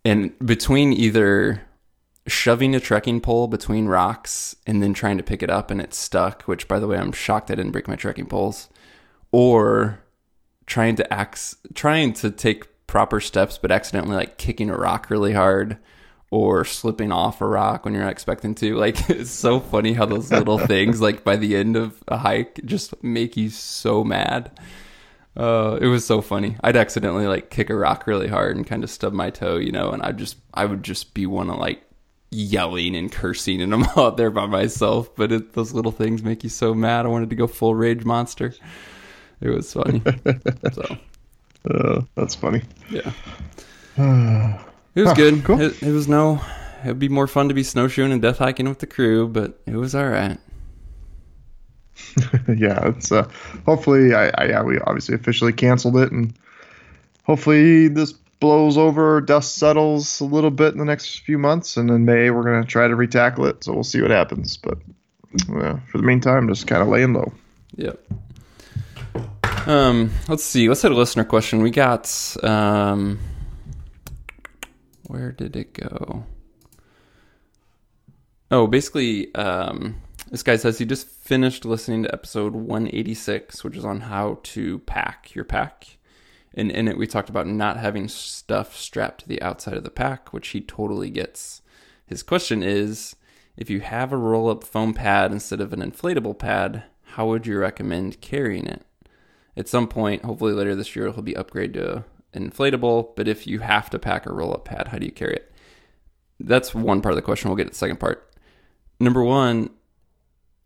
And 0.06 0.38
between 0.40 0.94
either 0.94 1.62
shoving 2.28 2.76
a 2.76 2.80
trekking 2.80 3.22
pole 3.22 3.48
between 3.48 3.88
rocks 3.88 4.56
and 4.66 4.84
then 4.84 4.94
trying 4.94 5.18
to 5.18 5.24
pick 5.24 5.42
it 5.42 5.50
up 5.50 5.72
and 5.72 5.82
it's 5.82 5.98
stuck, 5.98 6.44
which 6.44 6.68
by 6.68 6.80
the 6.80 6.88
way, 6.88 6.98
I'm 6.98 7.12
shocked 7.12 7.50
I 7.50 7.56
didn't 7.56 7.72
break 7.72 7.88
my 7.88 7.96
trekking 7.96 8.28
poles, 8.28 8.70
or 9.32 10.04
trying 10.66 10.96
to 10.98 11.14
act, 11.14 11.56
trying 11.74 12.14
to 12.14 12.30
take 12.30 12.68
proper 12.88 13.20
steps, 13.20 13.58
but 13.58 13.72
accidentally 13.72 14.16
like 14.16 14.38
kicking 14.38 14.70
a 14.70 14.78
rock 14.78 15.10
really 15.10 15.34
hard 15.34 15.78
or 16.30 16.66
slipping 16.66 17.12
off 17.12 17.40
a 17.40 17.48
rock 17.48 17.86
when 17.86 17.94
you're 17.94 18.04
not 18.04 18.12
expecting 18.12 18.54
to. 18.56 18.76
Like 18.78 19.10
it's 19.10 19.32
so 19.32 19.60
funny 19.60 19.94
how 19.94 20.06
those 20.06 20.32
little 20.32 20.58
things, 20.68 21.02
like 21.02 21.24
by 21.24 21.38
the 21.38 21.56
end 21.56 21.76
of 21.76 22.04
a 22.08 22.18
hike, 22.18 22.60
just 22.66 23.02
make 23.04 23.38
you 23.38 23.50
so 23.50 24.04
mad. 24.04 24.52
Uh, 25.38 25.78
it 25.80 25.86
was 25.86 26.04
so 26.04 26.20
funny. 26.20 26.58
I'd 26.64 26.76
accidentally 26.76 27.28
like 27.28 27.52
kick 27.52 27.70
a 27.70 27.76
rock 27.76 28.08
really 28.08 28.28
hard 28.28 28.56
and 28.56 28.66
kind 28.66 28.84
of 28.84 28.90
stub 28.90 29.14
my 29.14 29.30
toe, 29.30 29.58
you 29.58 29.72
know, 29.72 29.92
and 29.92 30.02
I 30.02 30.12
just 30.12 30.38
I 30.54 30.66
would 30.66 30.82
just 30.82 31.14
be 31.14 31.28
one 31.28 31.52
of 31.52 31.60
like 31.60 31.84
yelling 32.32 32.96
and 32.96 33.12
cursing, 33.12 33.62
and 33.62 33.72
I'm 33.72 33.84
out 33.98 34.18
there 34.18 34.32
by 34.32 34.48
myself. 34.48 35.16
But 35.16 35.32
it, 35.32 35.54
those 35.54 35.74
little 35.74 35.92
things 35.92 36.24
make 36.24 36.44
you 36.44 36.50
so 36.50 36.74
mad. 36.74 37.06
I 37.06 37.10
wanted 37.10 37.30
to 37.30 37.36
go 37.36 37.46
full 37.46 37.76
rage 37.76 38.04
monster. 38.04 38.56
It 39.40 39.50
was 39.50 39.72
funny. 39.72 40.02
so, 40.74 40.98
uh, 41.70 42.02
that's 42.16 42.34
funny. 42.34 42.64
Yeah, 42.90 43.12
it 44.96 45.02
was 45.04 45.14
good. 45.14 45.44
Cool. 45.44 45.62
It, 45.62 45.84
it, 45.84 45.92
was 45.92 46.08
no. 46.08 46.42
It'd 46.84 46.98
be 46.98 47.10
more 47.10 47.28
fun 47.28 47.48
to 47.50 47.54
be 47.54 47.64
snowshoeing 47.64 48.12
and 48.12 48.24
death 48.24 48.40
hiking 48.40 48.68
with 48.68 48.80
the 48.80 48.88
crew, 48.88 49.28
but 49.28 49.60
it 49.68 49.76
was 49.76 49.94
all 49.94 50.08
right. 50.08 50.40
yeah, 52.48 52.88
it's 52.88 53.12
uh, 53.12 53.30
hopefully. 53.66 54.14
I, 54.14 54.30
I 54.30 54.46
yeah, 54.46 54.64
we 54.64 54.80
obviously 54.80 55.16
officially 55.16 55.54
canceled 55.54 55.98
it, 55.98 56.12
and 56.12 56.34
hopefully 57.24 57.88
this 57.88 58.14
blows 58.40 58.78
over, 58.78 59.22
dust 59.22 59.56
settles 59.56 60.20
a 60.20 60.26
little 60.26 60.52
bit 60.52 60.74
in 60.74 60.80
the 60.80 60.86
next 60.86 61.20
few 61.20 61.38
months, 61.38 61.78
and 61.78 61.90
in 61.90 62.06
May 62.06 62.30
we're 62.30 62.44
gonna 62.44 62.66
try 62.66 62.88
to 62.88 62.96
retackle 62.96 63.50
it. 63.50 63.64
So 63.64 63.74
we'll 63.74 63.84
see 63.84 64.02
what 64.02 64.12
happens. 64.12 64.58
But 64.58 64.78
uh, 65.50 65.78
for 65.92 65.98
the 65.98 66.04
meantime, 66.04 66.48
just 66.48 66.68
kind 66.68 66.82
of 66.82 66.88
laying 66.88 67.14
low. 67.14 67.32
Yep. 67.76 68.00
Um, 69.68 70.12
let's 70.30 70.44
see. 70.44 70.70
Let's 70.70 70.82
hit 70.82 70.92
a 70.92 70.96
listener 70.96 71.26
question. 71.26 71.62
We 71.62 71.72
got 71.72 72.36
um, 72.44 73.20
where 75.08 75.32
did 75.32 75.56
it 75.56 75.74
go? 75.74 76.24
Oh, 78.50 78.68
basically, 78.68 79.34
um, 79.36 80.02
this 80.32 80.44
guy 80.44 80.56
says 80.56 80.78
he 80.78 80.86
just 80.86 81.10
finished 81.28 81.66
listening 81.66 82.04
to 82.04 82.14
episode 82.14 82.54
186, 82.54 83.62
which 83.62 83.76
is 83.76 83.84
on 83.84 84.00
how 84.00 84.40
to 84.44 84.80
pack 84.80 85.36
your 85.36 85.44
pack. 85.44 85.98
And 86.54 86.72
in 86.72 86.88
it, 86.88 86.98
we 86.98 87.06
talked 87.06 87.28
about 87.28 87.48
not 87.48 87.76
having 87.76 88.08
stuff 88.08 88.78
strapped 88.78 89.20
to 89.22 89.28
the 89.28 89.42
outside 89.42 89.74
of 89.74 89.84
the 89.84 89.90
pack, 89.90 90.32
which 90.32 90.48
he 90.48 90.62
totally 90.62 91.10
gets. 91.10 91.62
His 92.06 92.24
question 92.24 92.64
is 92.64 93.18
if 93.58 93.70
you 93.70 93.82
have 93.82 94.14
a 94.14 94.18
roll 94.18 94.50
up 94.50 94.64
foam 94.64 94.94
pad 94.94 95.34
instead 95.34 95.60
of 95.60 95.74
an 95.74 95.82
inflatable 95.82 96.40
pad, 96.40 96.86
how 97.04 97.28
would 97.28 97.46
you 97.46 97.60
recommend 97.60 98.22
carrying 98.22 98.66
it? 98.66 98.86
at 99.58 99.68
some 99.68 99.88
point, 99.88 100.24
hopefully 100.24 100.54
later 100.54 100.76
this 100.76 100.96
year, 100.96 101.08
it'll 101.08 101.24
be 101.24 101.34
upgraded 101.34 101.74
to 101.74 102.06
inflatable. 102.34 103.18
But 103.18 103.28
if 103.28 103.46
you 103.46 103.60
have 103.60 103.90
to 103.90 104.00
pack 104.00 104.26
a 104.26 104.32
roll 104.32 104.54
up 104.54 104.64
pad, 104.64 104.90
how 104.90 104.98
do 104.98 105.06
you 105.06 105.12
carry 105.12 105.34
it? 105.34 105.52
That's 106.40 106.74
one 106.74 107.02
part 107.02 107.12
of 107.14 107.16
the 107.18 107.24
question. 107.24 107.50
We'll 107.50 107.58
get 107.58 107.66
to 107.66 107.72
the 107.72 107.76
second 107.76 108.00
part. 108.00 108.32
Number 109.00 109.24
one, 109.24 109.72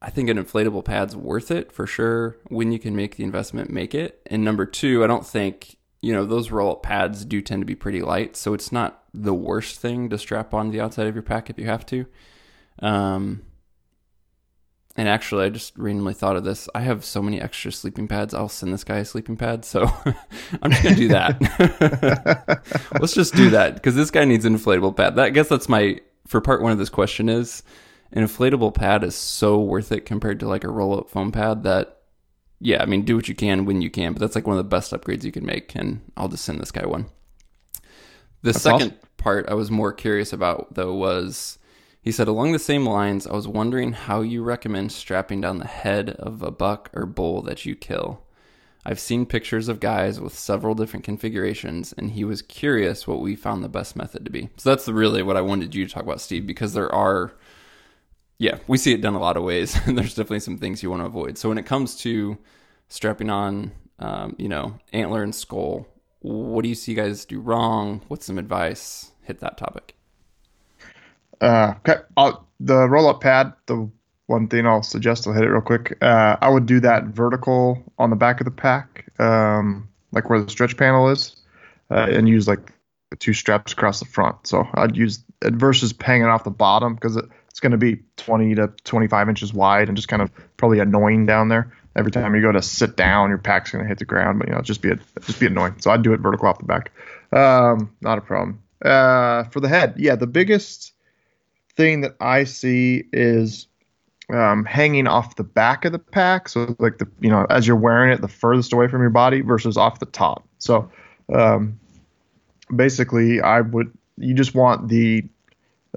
I 0.01 0.09
think 0.09 0.29
an 0.29 0.37
inflatable 0.37 0.83
pad's 0.83 1.15
worth 1.15 1.51
it 1.51 1.71
for 1.71 1.85
sure. 1.85 2.37
When 2.47 2.71
you 2.71 2.79
can 2.79 2.95
make 2.95 3.17
the 3.17 3.23
investment, 3.23 3.69
make 3.69 3.93
it. 3.93 4.21
And 4.25 4.43
number 4.43 4.65
two, 4.65 5.03
I 5.03 5.07
don't 5.07 5.25
think 5.25 5.77
you 6.01 6.13
know, 6.13 6.25
those 6.25 6.51
roll 6.51 6.71
up 6.71 6.83
pads 6.83 7.23
do 7.25 7.41
tend 7.41 7.61
to 7.61 7.65
be 7.65 7.75
pretty 7.75 8.01
light, 8.01 8.35
so 8.35 8.53
it's 8.53 8.71
not 8.71 9.03
the 9.13 9.33
worst 9.33 9.79
thing 9.79 10.09
to 10.09 10.17
strap 10.17 10.53
on 10.53 10.71
the 10.71 10.81
outside 10.81 11.07
of 11.07 11.15
your 11.15 11.21
pack 11.21 11.49
if 11.49 11.59
you 11.59 11.65
have 11.65 11.85
to. 11.85 12.05
Um, 12.79 13.43
and 14.97 15.07
actually, 15.07 15.45
I 15.45 15.49
just 15.49 15.77
randomly 15.77 16.15
thought 16.15 16.35
of 16.35 16.43
this. 16.43 16.67
I 16.73 16.81
have 16.81 17.05
so 17.05 17.21
many 17.21 17.39
extra 17.39 17.71
sleeping 17.71 18.07
pads. 18.07 18.33
I'll 18.33 18.49
send 18.49 18.73
this 18.73 18.83
guy 18.83 18.97
a 18.97 19.05
sleeping 19.05 19.37
pad. 19.37 19.63
So 19.63 19.83
I'm 20.61 20.71
just 20.71 20.83
going 20.83 20.95
to 20.95 21.01
do 21.01 21.07
that. 21.09 22.63
Let's 22.99 23.13
just 23.13 23.35
do 23.35 23.51
that 23.51 23.75
because 23.75 23.95
this 23.95 24.11
guy 24.11 24.25
needs 24.25 24.43
an 24.43 24.57
inflatable 24.57 24.97
pad. 24.97 25.15
That, 25.15 25.25
I 25.25 25.29
guess 25.29 25.47
that's 25.47 25.69
my, 25.69 26.01
for 26.27 26.41
part 26.41 26.61
one 26.61 26.71
of 26.71 26.77
this 26.77 26.89
question 26.89 27.29
is 27.29 27.63
an 28.11 28.23
inflatable 28.23 28.73
pad 28.73 29.03
is 29.03 29.15
so 29.15 29.59
worth 29.59 29.91
it 29.91 30.05
compared 30.05 30.39
to 30.41 30.47
like 30.47 30.63
a 30.63 30.69
roll 30.69 30.97
up 30.99 31.09
foam 31.09 31.31
pad 31.31 31.63
that, 31.63 31.97
yeah, 32.59 32.81
I 32.81 32.85
mean, 32.85 33.03
do 33.03 33.15
what 33.15 33.27
you 33.27 33.35
can 33.35 33.65
when 33.65 33.81
you 33.81 33.89
can, 33.89 34.13
but 34.13 34.19
that's 34.19 34.35
like 34.35 34.47
one 34.47 34.57
of 34.57 34.63
the 34.63 34.69
best 34.69 34.91
upgrades 34.91 35.23
you 35.23 35.31
can 35.31 35.45
make. 35.45 35.75
And 35.75 36.01
I'll 36.17 36.27
just 36.27 36.45
send 36.45 36.59
this 36.59 36.71
guy 36.71 36.85
one. 36.85 37.07
The 38.43 38.51
That's 38.51 38.63
second 38.63 38.91
awesome. 38.91 39.09
part 39.17 39.49
I 39.49 39.53
was 39.53 39.69
more 39.69 39.93
curious 39.93 40.33
about 40.33 40.73
though 40.73 40.93
was 40.93 41.59
he 42.01 42.11
said 42.11 42.27
along 42.27 42.51
the 42.51 42.59
same 42.59 42.85
lines, 42.85 43.27
I 43.27 43.33
was 43.33 43.47
wondering 43.47 43.93
how 43.93 44.21
you 44.21 44.41
recommend 44.43 44.91
strapping 44.91 45.39
down 45.41 45.59
the 45.59 45.67
head 45.67 46.11
of 46.11 46.41
a 46.41 46.49
buck 46.49 46.89
or 46.93 47.05
bull 47.05 47.43
that 47.43 47.65
you 47.65 47.75
kill. 47.75 48.23
I've 48.83 48.99
seen 48.99 49.27
pictures 49.27 49.67
of 49.67 49.79
guys 49.79 50.19
with 50.19 50.33
several 50.33 50.73
different 50.73 51.05
configurations, 51.05 51.93
and 51.93 52.09
he 52.09 52.23
was 52.23 52.41
curious 52.41 53.07
what 53.07 53.21
we 53.21 53.35
found 53.35 53.63
the 53.63 53.69
best 53.69 53.95
method 53.95 54.25
to 54.25 54.31
be. 54.31 54.49
So 54.57 54.71
that's 54.71 54.87
really 54.87 55.21
what 55.21 55.37
I 55.37 55.41
wanted 55.41 55.75
you 55.75 55.85
to 55.85 55.93
talk 55.93 56.01
about, 56.01 56.19
Steve, 56.19 56.47
because 56.47 56.73
there 56.73 56.91
are, 56.91 57.33
yeah, 58.41 58.57
we 58.65 58.79
see 58.79 58.91
it 58.91 59.01
done 59.01 59.13
a 59.13 59.19
lot 59.19 59.37
of 59.37 59.43
ways, 59.43 59.79
and 59.85 59.95
there's 59.95 60.15
definitely 60.15 60.39
some 60.39 60.57
things 60.57 60.81
you 60.81 60.89
want 60.89 61.03
to 61.03 61.05
avoid. 61.05 61.37
So 61.37 61.47
when 61.47 61.59
it 61.59 61.65
comes 61.67 61.95
to 61.97 62.39
strapping 62.89 63.29
on, 63.29 63.71
um, 63.99 64.35
you 64.39 64.49
know, 64.49 64.79
antler 64.91 65.21
and 65.21 65.33
skull, 65.33 65.87
what 66.21 66.63
do 66.63 66.69
you 66.69 66.73
see 66.73 66.95
guys 66.95 67.23
do 67.23 67.39
wrong? 67.39 68.01
What's 68.07 68.25
some 68.25 68.39
advice? 68.39 69.11
Hit 69.21 69.41
that 69.41 69.59
topic. 69.59 69.95
Uh, 71.39 71.75
okay. 71.77 72.01
I'll, 72.17 72.47
the 72.59 72.89
roll 72.89 73.07
up 73.09 73.21
pad, 73.21 73.53
the 73.67 73.87
one 74.25 74.47
thing 74.47 74.65
I'll 74.65 74.81
suggest, 74.81 75.27
I'll 75.27 75.33
hit 75.33 75.43
it 75.43 75.49
real 75.49 75.61
quick. 75.61 75.95
Uh, 76.01 76.37
I 76.41 76.49
would 76.49 76.65
do 76.65 76.79
that 76.79 77.05
vertical 77.05 77.83
on 77.99 78.09
the 78.09 78.15
back 78.15 78.41
of 78.41 78.45
the 78.45 78.51
pack, 78.51 79.07
um, 79.19 79.87
like 80.13 80.31
where 80.31 80.41
the 80.41 80.49
stretch 80.49 80.77
panel 80.77 81.09
is, 81.09 81.35
uh, 81.91 82.07
and 82.09 82.27
use 82.27 82.47
like 82.47 82.73
two 83.19 83.33
straps 83.33 83.73
across 83.73 83.99
the 83.99 84.05
front. 84.05 84.47
So 84.47 84.67
I'd 84.73 84.97
use 84.97 85.23
versus 85.43 85.93
hanging 86.01 86.25
off 86.25 86.43
the 86.43 86.49
bottom 86.49 86.95
because 86.95 87.17
it, 87.17 87.25
it's 87.51 87.59
going 87.59 87.71
to 87.71 87.77
be 87.77 87.97
20 88.17 88.55
to 88.55 88.67
25 88.85 89.29
inches 89.29 89.53
wide 89.53 89.89
and 89.89 89.97
just 89.97 90.07
kind 90.07 90.21
of 90.21 90.31
probably 90.57 90.79
annoying 90.79 91.25
down 91.25 91.49
there. 91.49 91.71
Every 91.97 92.11
time 92.11 92.33
you 92.33 92.41
go 92.41 92.53
to 92.53 92.61
sit 92.61 92.95
down, 92.95 93.29
your 93.29 93.37
pack's 93.37 93.71
going 93.71 93.83
to 93.83 93.87
hit 93.87 93.99
the 93.99 94.05
ground, 94.05 94.39
but 94.39 94.47
you 94.47 94.55
know, 94.55 94.61
just 94.61 94.81
be 94.81 94.91
just 95.25 95.41
be 95.41 95.47
annoying. 95.47 95.75
So 95.79 95.91
I'd 95.91 96.01
do 96.01 96.13
it 96.13 96.21
vertical 96.21 96.47
off 96.47 96.57
the 96.59 96.65
back. 96.65 96.91
Um, 97.33 97.93
not 97.99 98.17
a 98.17 98.21
problem. 98.21 98.61
Uh, 98.83 99.43
for 99.45 99.59
the 99.59 99.67
head, 99.67 99.95
yeah, 99.97 100.15
the 100.15 100.27
biggest 100.27 100.93
thing 101.75 102.01
that 102.01 102.15
I 102.21 102.45
see 102.45 103.03
is 103.11 103.67
um, 104.33 104.63
hanging 104.63 105.07
off 105.07 105.35
the 105.35 105.43
back 105.43 105.83
of 105.83 105.91
the 105.91 105.99
pack. 105.99 106.47
So 106.47 106.75
like 106.79 106.97
the 106.97 107.07
you 107.19 107.29
know 107.29 107.45
as 107.49 107.67
you're 107.67 107.75
wearing 107.75 108.13
it, 108.13 108.21
the 108.21 108.29
furthest 108.29 108.71
away 108.71 108.87
from 108.87 109.01
your 109.01 109.09
body 109.09 109.41
versus 109.41 109.75
off 109.75 109.99
the 109.99 110.05
top. 110.05 110.47
So 110.59 110.89
um, 111.33 111.77
basically, 112.73 113.41
I 113.41 113.59
would 113.59 113.91
you 114.17 114.33
just 114.33 114.55
want 114.55 114.87
the 114.87 115.25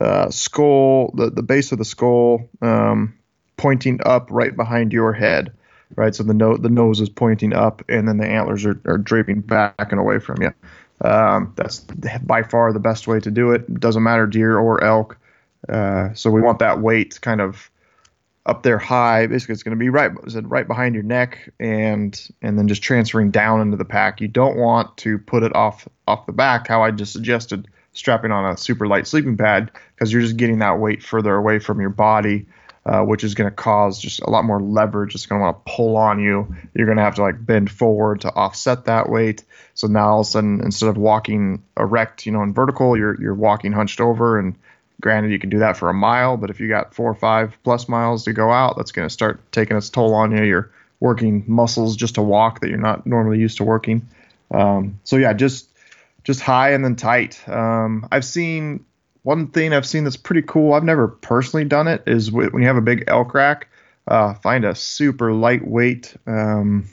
uh, 0.01 0.31
skull, 0.31 1.13
the 1.15 1.31
the 1.31 1.43
base 1.43 1.73
of 1.73 1.79
the 1.79 1.85
skull, 1.85 2.49
um, 2.63 3.15
pointing 3.57 4.01
up 4.05 4.29
right 4.31 4.55
behind 4.55 4.93
your 4.93 5.13
head. 5.13 5.53
Right, 5.97 6.15
so 6.15 6.25
the 6.25 6.35
no- 6.35 6.57
the 6.57 6.71
nose 6.71 7.01
is 7.01 7.09
pointing 7.09 7.53
up, 7.53 7.83
and 7.89 8.09
then 8.09 8.17
the 8.17 8.27
antlers 8.27 8.65
are, 8.65 8.81
are 8.85 8.99
draping 8.99 9.41
back 9.43 9.75
and 9.79 10.01
away 10.01 10.19
from 10.19 10.43
you. 10.43 10.53
Um, 11.09 11.53
that's 11.57 11.81
by 12.23 12.43
far 12.43 12.73
the 12.73 12.81
best 12.81 13.07
way 13.07 13.21
to 13.21 13.31
do 13.31 13.53
it. 13.53 13.73
Doesn't 13.81 14.03
matter 14.03 14.27
deer 14.27 14.59
or 14.59 14.83
elk. 14.83 15.19
Uh, 15.69 16.13
so 16.15 16.31
we 16.31 16.41
want 16.41 16.59
that 16.59 16.81
weight 16.81 17.21
kind 17.21 17.41
of 17.41 17.71
up 18.47 18.63
there 18.63 18.79
high. 18.79 19.27
Basically, 19.27 19.53
it's 19.53 19.63
going 19.63 19.77
to 19.77 19.79
be 19.79 19.89
right 19.89 20.11
right 20.43 20.67
behind 20.67 20.95
your 20.95 21.05
neck, 21.05 21.53
and 21.61 22.29
and 22.43 22.59
then 22.59 22.69
just 22.69 22.83
transferring 22.83 23.31
down 23.31 23.61
into 23.61 23.77
the 23.77 23.85
pack. 23.85 24.21
You 24.21 24.29
don't 24.29 24.57
want 24.57 24.97
to 24.99 25.19
put 25.19 25.43
it 25.43 25.55
off 25.55 25.87
off 26.09 26.27
the 26.27 26.33
back. 26.33 26.67
How 26.69 26.83
I 26.83 26.91
just 26.91 27.13
suggested 27.13 27.69
strapping 27.95 28.31
on 28.31 28.53
a 28.53 28.57
super 28.57 28.87
light 28.87 29.07
sleeping 29.07 29.37
pad 29.37 29.71
because 29.95 30.13
you're 30.13 30.23
just 30.23 30.37
getting 30.37 30.59
that 30.59 30.79
weight 30.79 31.03
further 31.03 31.35
away 31.35 31.59
from 31.59 31.81
your 31.81 31.91
body. 31.91 32.47
Uh, 32.87 33.03
which 33.03 33.25
is 33.25 33.35
going 33.35 33.49
to 33.49 33.57
cause 33.57 33.99
just 33.99 34.21
a 34.21 34.29
lot 34.29 34.45
more 34.45 34.61
leverage. 34.61 35.15
It's 35.15 35.25
going 35.25 35.41
to 35.41 35.43
want 35.43 35.65
to 35.65 35.73
pull 35.75 35.97
on 35.97 36.21
you. 36.21 36.55
You're 36.75 36.85
going 36.85 36.99
to 36.99 37.03
have 37.03 37.15
to 37.15 37.23
like 37.23 37.47
bend 37.47 37.71
forward 37.71 38.21
to 38.21 38.35
offset 38.35 38.85
that 38.85 39.09
weight. 39.09 39.43
So 39.73 39.87
now 39.87 40.11
all 40.11 40.21
of 40.21 40.27
a 40.27 40.31
sudden, 40.31 40.61
instead 40.63 40.91
of 40.91 40.99
walking 40.99 41.63
erect, 41.79 42.27
you 42.27 42.33
know, 42.33 42.43
in 42.43 42.53
vertical, 42.53 42.95
you're 42.95 43.19
you're 43.19 43.35
walking 43.35 43.73
hunched 43.73 44.03
over. 44.03 44.39
And 44.39 44.55
granted, 45.01 45.33
you 45.33 45.39
can 45.39 45.49
do 45.49 45.61
that 45.61 45.79
for 45.79 45.89
a 45.89 45.95
mile, 45.95 46.37
but 46.37 46.51
if 46.51 46.61
you 46.61 46.69
got 46.69 46.95
four 46.95 47.11
or 47.11 47.15
five 47.15 47.57
plus 47.65 47.89
miles 47.89 48.25
to 48.25 48.35
go 48.35 48.51
out, 48.51 48.77
that's 48.77 48.93
going 48.93 49.09
to 49.09 49.13
start 49.13 49.41
taking 49.51 49.79
its 49.79 49.89
toll 49.89 50.13
on 50.13 50.31
you. 50.33 50.45
You're 50.45 50.71
working 51.01 51.45
muscles 51.47 51.97
just 51.97 52.17
to 52.17 52.23
walk 52.23 52.61
that 52.61 52.69
you're 52.69 52.79
not 52.79 53.07
normally 53.07 53.39
used 53.39 53.57
to 53.59 53.65
working. 53.65 54.07
Um, 54.51 55.01
so 55.05 55.17
yeah, 55.17 55.33
just 55.33 55.69
just 56.25 56.41
high 56.41 56.73
and 56.73 56.85
then 56.85 56.97
tight. 56.97 57.47
Um, 57.49 58.09
I've 58.11 58.25
seen 58.25 58.85
one 59.23 59.49
thing 59.49 59.73
I've 59.73 59.87
seen 59.87 60.05
that's 60.05 60.17
pretty 60.17 60.43
cool. 60.43 60.73
I've 60.75 60.85
never 60.85 61.09
personally 61.09 61.65
done 61.65 61.87
it. 61.89 62.03
Is 62.07 62.33
when 62.33 62.61
you 62.61 62.67
have 62.67 62.77
a 62.77 62.83
big 62.83 63.05
elk 63.07 63.35
rack, 63.35 63.69
uh, 64.09 64.35
find 64.35 64.65
a 64.65 64.75
super 64.75 65.33
lightweight 65.33 66.15
um, 66.27 66.89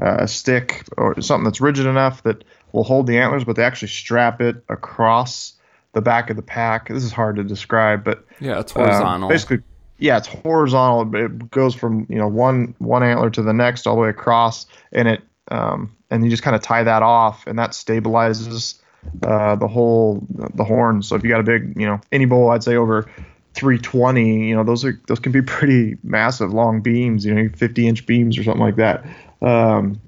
uh, 0.00 0.26
stick 0.26 0.84
or 0.96 1.20
something 1.20 1.44
that's 1.44 1.60
rigid 1.60 1.86
enough 1.86 2.22
that 2.22 2.44
will 2.72 2.84
hold 2.84 3.06
the 3.06 3.18
antlers, 3.18 3.44
but 3.44 3.56
they 3.56 3.64
actually 3.64 3.88
strap 3.88 4.40
it 4.40 4.62
across 4.68 5.54
the 5.92 6.00
back 6.00 6.30
of 6.30 6.36
the 6.36 6.42
pack. 6.42 6.88
This 6.88 7.02
is 7.02 7.12
hard 7.12 7.36
to 7.36 7.44
describe, 7.44 8.04
but 8.04 8.24
Yeah, 8.38 8.60
it's 8.60 8.74
um, 8.76 8.82
horizontal. 8.84 9.28
basically, 9.28 9.58
yeah, 9.98 10.16
it's 10.18 10.28
horizontal. 10.28 11.04
but 11.06 11.20
It 11.22 11.50
goes 11.50 11.74
from 11.74 12.06
you 12.08 12.16
know 12.16 12.28
one 12.28 12.74
one 12.78 13.02
antler 13.02 13.30
to 13.30 13.42
the 13.42 13.52
next 13.52 13.86
all 13.86 13.96
the 13.96 14.02
way 14.02 14.08
across, 14.08 14.66
and 14.92 15.08
it 15.08 15.22
um, 15.50 15.94
and 16.10 16.24
you 16.24 16.30
just 16.30 16.42
kind 16.42 16.56
of 16.56 16.62
tie 16.62 16.82
that 16.82 17.02
off, 17.02 17.46
and 17.46 17.58
that 17.58 17.70
stabilizes 17.70 18.80
uh, 19.22 19.56
the 19.56 19.68
whole 19.68 20.26
the 20.30 20.64
horn. 20.64 21.02
So 21.02 21.16
if 21.16 21.22
you 21.22 21.30
got 21.30 21.40
a 21.40 21.44
big 21.44 21.74
you 21.78 21.86
know 21.86 22.00
any 22.12 22.24
bull, 22.24 22.50
I'd 22.50 22.62
say 22.62 22.76
over 22.76 23.10
320, 23.54 24.48
you 24.48 24.54
know 24.54 24.64
those 24.64 24.84
are 24.84 25.00
those 25.06 25.18
can 25.18 25.32
be 25.32 25.42
pretty 25.56 25.96
massive 26.02 26.52
long 26.52 26.80
beams, 26.80 27.24
you 27.24 27.34
know 27.34 27.48
50 27.56 27.88
inch 27.88 28.06
beams 28.06 28.38
or 28.38 28.44
something 28.44 28.62
like 28.62 28.76
that. 28.76 29.04
Um, 29.42 30.00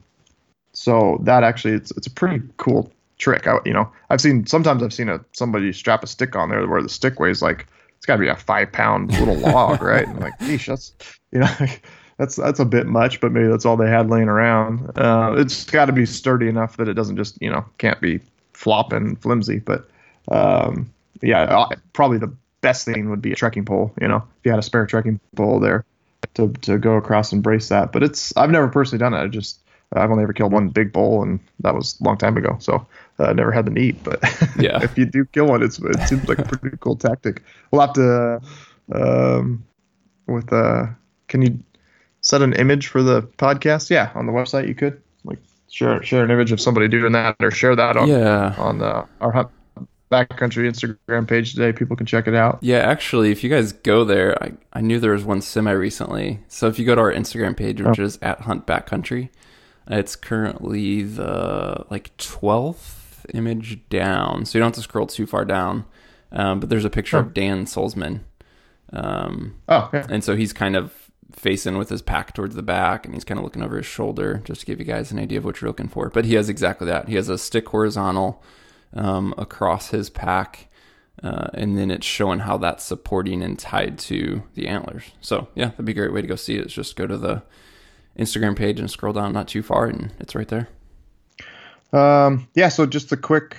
so 0.72 1.18
that 1.22 1.44
actually 1.44 1.74
it's 1.74 1.90
it's 1.92 2.06
a 2.06 2.10
pretty 2.10 2.42
cool 2.56 2.92
trick. 3.18 3.46
I, 3.46 3.58
you 3.64 3.72
know 3.72 3.90
I've 4.10 4.20
seen 4.20 4.46
sometimes 4.46 4.82
I've 4.82 4.92
seen 4.92 5.08
a 5.08 5.24
somebody 5.32 5.72
strap 5.72 6.02
a 6.02 6.06
stick 6.06 6.36
on 6.36 6.50
there 6.50 6.66
where 6.66 6.82
the 6.82 6.88
stick 6.88 7.20
weighs 7.20 7.42
like 7.42 7.66
it's 8.02 8.06
got 8.08 8.16
to 8.16 8.20
be 8.20 8.26
a 8.26 8.34
five 8.34 8.72
pound 8.72 9.12
little 9.12 9.36
log, 9.36 9.80
right? 9.82 10.08
And 10.08 10.18
like, 10.18 10.36
geesh, 10.40 10.66
that's 10.66 10.92
you 11.30 11.38
know, 11.38 11.66
that's 12.18 12.36
that's 12.36 12.60
a 12.60 12.64
bit 12.64 12.86
much, 12.86 13.20
but 13.20 13.32
maybe 13.32 13.48
that's 13.48 13.64
all 13.64 13.76
they 13.76 13.88
had 13.88 14.10
laying 14.10 14.28
around. 14.28 14.90
Uh, 14.96 15.34
it's 15.36 15.64
got 15.64 15.86
to 15.86 15.92
be 15.92 16.06
sturdy 16.06 16.48
enough 16.48 16.76
that 16.76 16.88
it 16.88 16.94
doesn't 16.94 17.16
just 17.16 17.40
you 17.40 17.50
know 17.50 17.64
can't 17.78 18.00
be 18.00 18.20
flopping 18.52 19.16
flimsy. 19.16 19.58
But 19.58 19.88
um, 20.30 20.92
yeah, 21.20 21.42
uh, 21.42 21.68
probably 21.92 22.18
the 22.18 22.32
best 22.60 22.84
thing 22.84 23.10
would 23.10 23.22
be 23.22 23.32
a 23.32 23.36
trekking 23.36 23.64
pole. 23.64 23.92
You 24.00 24.08
know, 24.08 24.16
if 24.16 24.44
you 24.44 24.50
had 24.50 24.58
a 24.58 24.62
spare 24.62 24.86
trekking 24.86 25.20
pole 25.36 25.60
there 25.60 25.84
to 26.34 26.52
to 26.62 26.78
go 26.78 26.94
across 26.94 27.32
and 27.32 27.42
brace 27.42 27.68
that. 27.68 27.92
But 27.92 28.02
it's 28.02 28.36
I've 28.36 28.50
never 28.50 28.68
personally 28.68 28.98
done 28.98 29.14
it. 29.14 29.18
I 29.18 29.26
just 29.26 29.60
I've 29.94 30.10
only 30.10 30.22
ever 30.22 30.32
killed 30.32 30.52
one 30.52 30.68
big 30.68 30.92
bull, 30.92 31.22
and 31.22 31.40
that 31.60 31.74
was 31.74 32.00
a 32.00 32.04
long 32.04 32.16
time 32.16 32.36
ago. 32.36 32.56
So 32.60 32.86
I 33.18 33.24
uh, 33.24 33.32
never 33.32 33.52
had 33.52 33.66
the 33.66 33.70
need. 33.70 34.02
But 34.02 34.22
Yeah. 34.58 34.82
if 34.82 34.96
you 34.96 35.04
do 35.06 35.24
kill 35.26 35.46
one, 35.46 35.62
it's 35.62 35.78
it 35.78 36.06
seems 36.08 36.28
like 36.28 36.38
a 36.38 36.44
pretty 36.44 36.76
cool 36.80 36.96
tactic. 36.96 37.42
We'll 37.70 37.82
have 37.82 37.92
to 37.94 38.40
um, 38.92 39.64
with 40.26 40.52
uh, 40.52 40.86
can 41.28 41.42
you 41.42 41.58
set 42.22 42.40
an 42.42 42.54
image 42.54 42.86
for 42.88 43.02
the 43.02 43.22
podcast? 43.22 43.90
Yeah, 43.90 44.10
on 44.14 44.26
the 44.26 44.32
website 44.32 44.66
you 44.66 44.74
could 44.74 45.00
like 45.24 45.38
share 45.70 46.02
share 46.02 46.24
an 46.24 46.30
image 46.30 46.50
of 46.52 46.60
somebody 46.60 46.88
doing 46.88 47.12
that, 47.12 47.36
or 47.40 47.50
share 47.50 47.76
that 47.76 47.96
on 47.96 48.08
yeah. 48.08 48.54
on 48.58 48.80
uh, 48.82 49.04
our 49.20 49.30
Hunt 49.30 49.48
Backcountry 50.10 50.68
Instagram 50.68 51.26
page 51.26 51.54
today. 51.54 51.72
People 51.72 51.96
can 51.96 52.06
check 52.06 52.26
it 52.26 52.34
out. 52.34 52.58
Yeah, 52.60 52.78
actually, 52.78 53.30
if 53.30 53.42
you 53.42 53.48
guys 53.50 53.72
go 53.72 54.04
there, 54.04 54.42
I, 54.42 54.52
I 54.72 54.80
knew 54.80 55.00
there 55.00 55.12
was 55.12 55.24
one 55.24 55.40
semi 55.40 55.70
recently. 55.72 56.40
So 56.48 56.66
if 56.68 56.78
you 56.78 56.84
go 56.84 56.94
to 56.94 57.00
our 57.00 57.12
Instagram 57.12 57.56
page, 57.56 57.80
which 57.80 57.98
is 57.98 58.18
at 58.20 58.42
Hunt 58.42 58.66
Backcountry, 58.66 59.30
it's 59.86 60.14
currently 60.16 61.02
the 61.02 61.86
like 61.90 62.16
twelfth 62.18 63.24
image 63.32 63.88
down. 63.88 64.44
So 64.44 64.58
you 64.58 64.60
don't 64.60 64.68
have 64.68 64.74
to 64.76 64.82
scroll 64.82 65.06
too 65.06 65.26
far 65.26 65.44
down. 65.44 65.84
Um, 66.30 66.60
but 66.60 66.68
there's 66.70 66.84
a 66.84 66.90
picture 66.90 67.18
of 67.18 67.34
Dan 67.34 67.66
Solzman. 67.66 68.20
Um, 68.92 69.56
Oh, 69.68 69.88
yeah. 69.92 70.06
and 70.08 70.22
so 70.24 70.36
he's 70.36 70.52
kind 70.52 70.76
of 70.76 71.01
facing 71.32 71.78
with 71.78 71.88
his 71.88 72.02
pack 72.02 72.34
towards 72.34 72.54
the 72.54 72.62
back 72.62 73.04
and 73.04 73.14
he's 73.14 73.24
kind 73.24 73.38
of 73.38 73.44
looking 73.44 73.62
over 73.62 73.76
his 73.76 73.86
shoulder 73.86 74.40
just 74.44 74.60
to 74.60 74.66
give 74.66 74.78
you 74.78 74.84
guys 74.84 75.10
an 75.10 75.18
idea 75.18 75.38
of 75.38 75.44
what 75.44 75.60
you're 75.60 75.68
looking 75.68 75.88
for. 75.88 76.08
But 76.10 76.24
he 76.24 76.34
has 76.34 76.48
exactly 76.48 76.86
that. 76.86 77.08
He 77.08 77.16
has 77.16 77.28
a 77.28 77.38
stick 77.38 77.68
horizontal 77.68 78.42
um, 78.94 79.34
across 79.36 79.90
his 79.90 80.10
pack. 80.10 80.68
Uh, 81.22 81.48
and 81.54 81.76
then 81.76 81.90
it's 81.90 82.06
showing 82.06 82.40
how 82.40 82.56
that's 82.56 82.84
supporting 82.84 83.42
and 83.42 83.58
tied 83.58 83.98
to 83.98 84.42
the 84.54 84.66
antlers. 84.66 85.12
So 85.20 85.48
yeah, 85.54 85.68
that'd 85.68 85.84
be 85.84 85.92
a 85.92 85.94
great 85.94 86.12
way 86.12 86.22
to 86.22 86.26
go 86.26 86.36
see 86.36 86.56
it. 86.56 86.66
Is 86.66 86.72
just 86.72 86.96
go 86.96 87.06
to 87.06 87.18
the 87.18 87.42
Instagram 88.18 88.56
page 88.56 88.80
and 88.80 88.90
scroll 88.90 89.12
down 89.12 89.32
not 89.32 89.46
too 89.46 89.62
far, 89.62 89.86
and 89.86 90.12
it's 90.18 90.34
right 90.34 90.48
there. 90.48 90.68
Um, 91.92 92.48
yeah, 92.54 92.68
so 92.68 92.86
just 92.86 93.12
a 93.12 93.16
quick 93.16 93.56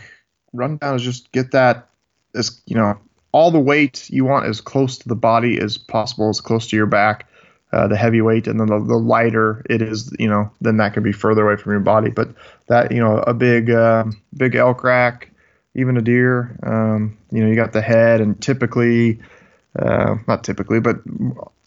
rundown 0.51 0.95
is 0.95 1.03
just 1.03 1.31
get 1.31 1.51
that 1.51 1.89
as 2.35 2.61
you 2.65 2.75
know 2.75 2.97
all 3.31 3.51
the 3.51 3.59
weight 3.59 4.09
you 4.09 4.25
want 4.25 4.45
as 4.45 4.61
close 4.61 4.97
to 4.97 5.07
the 5.07 5.15
body 5.15 5.59
as 5.59 5.77
possible, 5.77 6.29
as 6.29 6.41
close 6.41 6.67
to 6.67 6.75
your 6.75 6.85
back. 6.85 7.27
Uh, 7.73 7.87
the 7.87 7.97
heavyweight, 7.97 8.45
and 8.45 8.59
then 8.59 8.67
the, 8.67 8.77
the, 8.77 8.95
lighter 8.95 9.65
it 9.67 9.81
is, 9.81 10.15
you 10.19 10.27
know, 10.27 10.47
then 10.61 10.77
that 10.77 10.93
can 10.93 11.01
be 11.01 11.11
further 11.11 11.49
away 11.49 11.59
from 11.59 11.71
your 11.71 11.79
body. 11.81 12.11
But 12.11 12.29
that, 12.67 12.91
you 12.91 12.99
know, 12.99 13.17
a 13.17 13.33
big, 13.33 13.71
uh, 13.71 14.03
big 14.37 14.53
elk 14.53 14.83
rack, 14.83 15.31
even 15.73 15.97
a 15.97 16.01
deer, 16.01 16.55
um, 16.61 17.17
you 17.31 17.41
know, 17.41 17.49
you 17.49 17.55
got 17.55 17.73
the 17.73 17.81
head, 17.81 18.21
and 18.21 18.39
typically, 18.39 19.19
uh, 19.79 20.17
not 20.27 20.43
typically, 20.43 20.79
but 20.79 20.97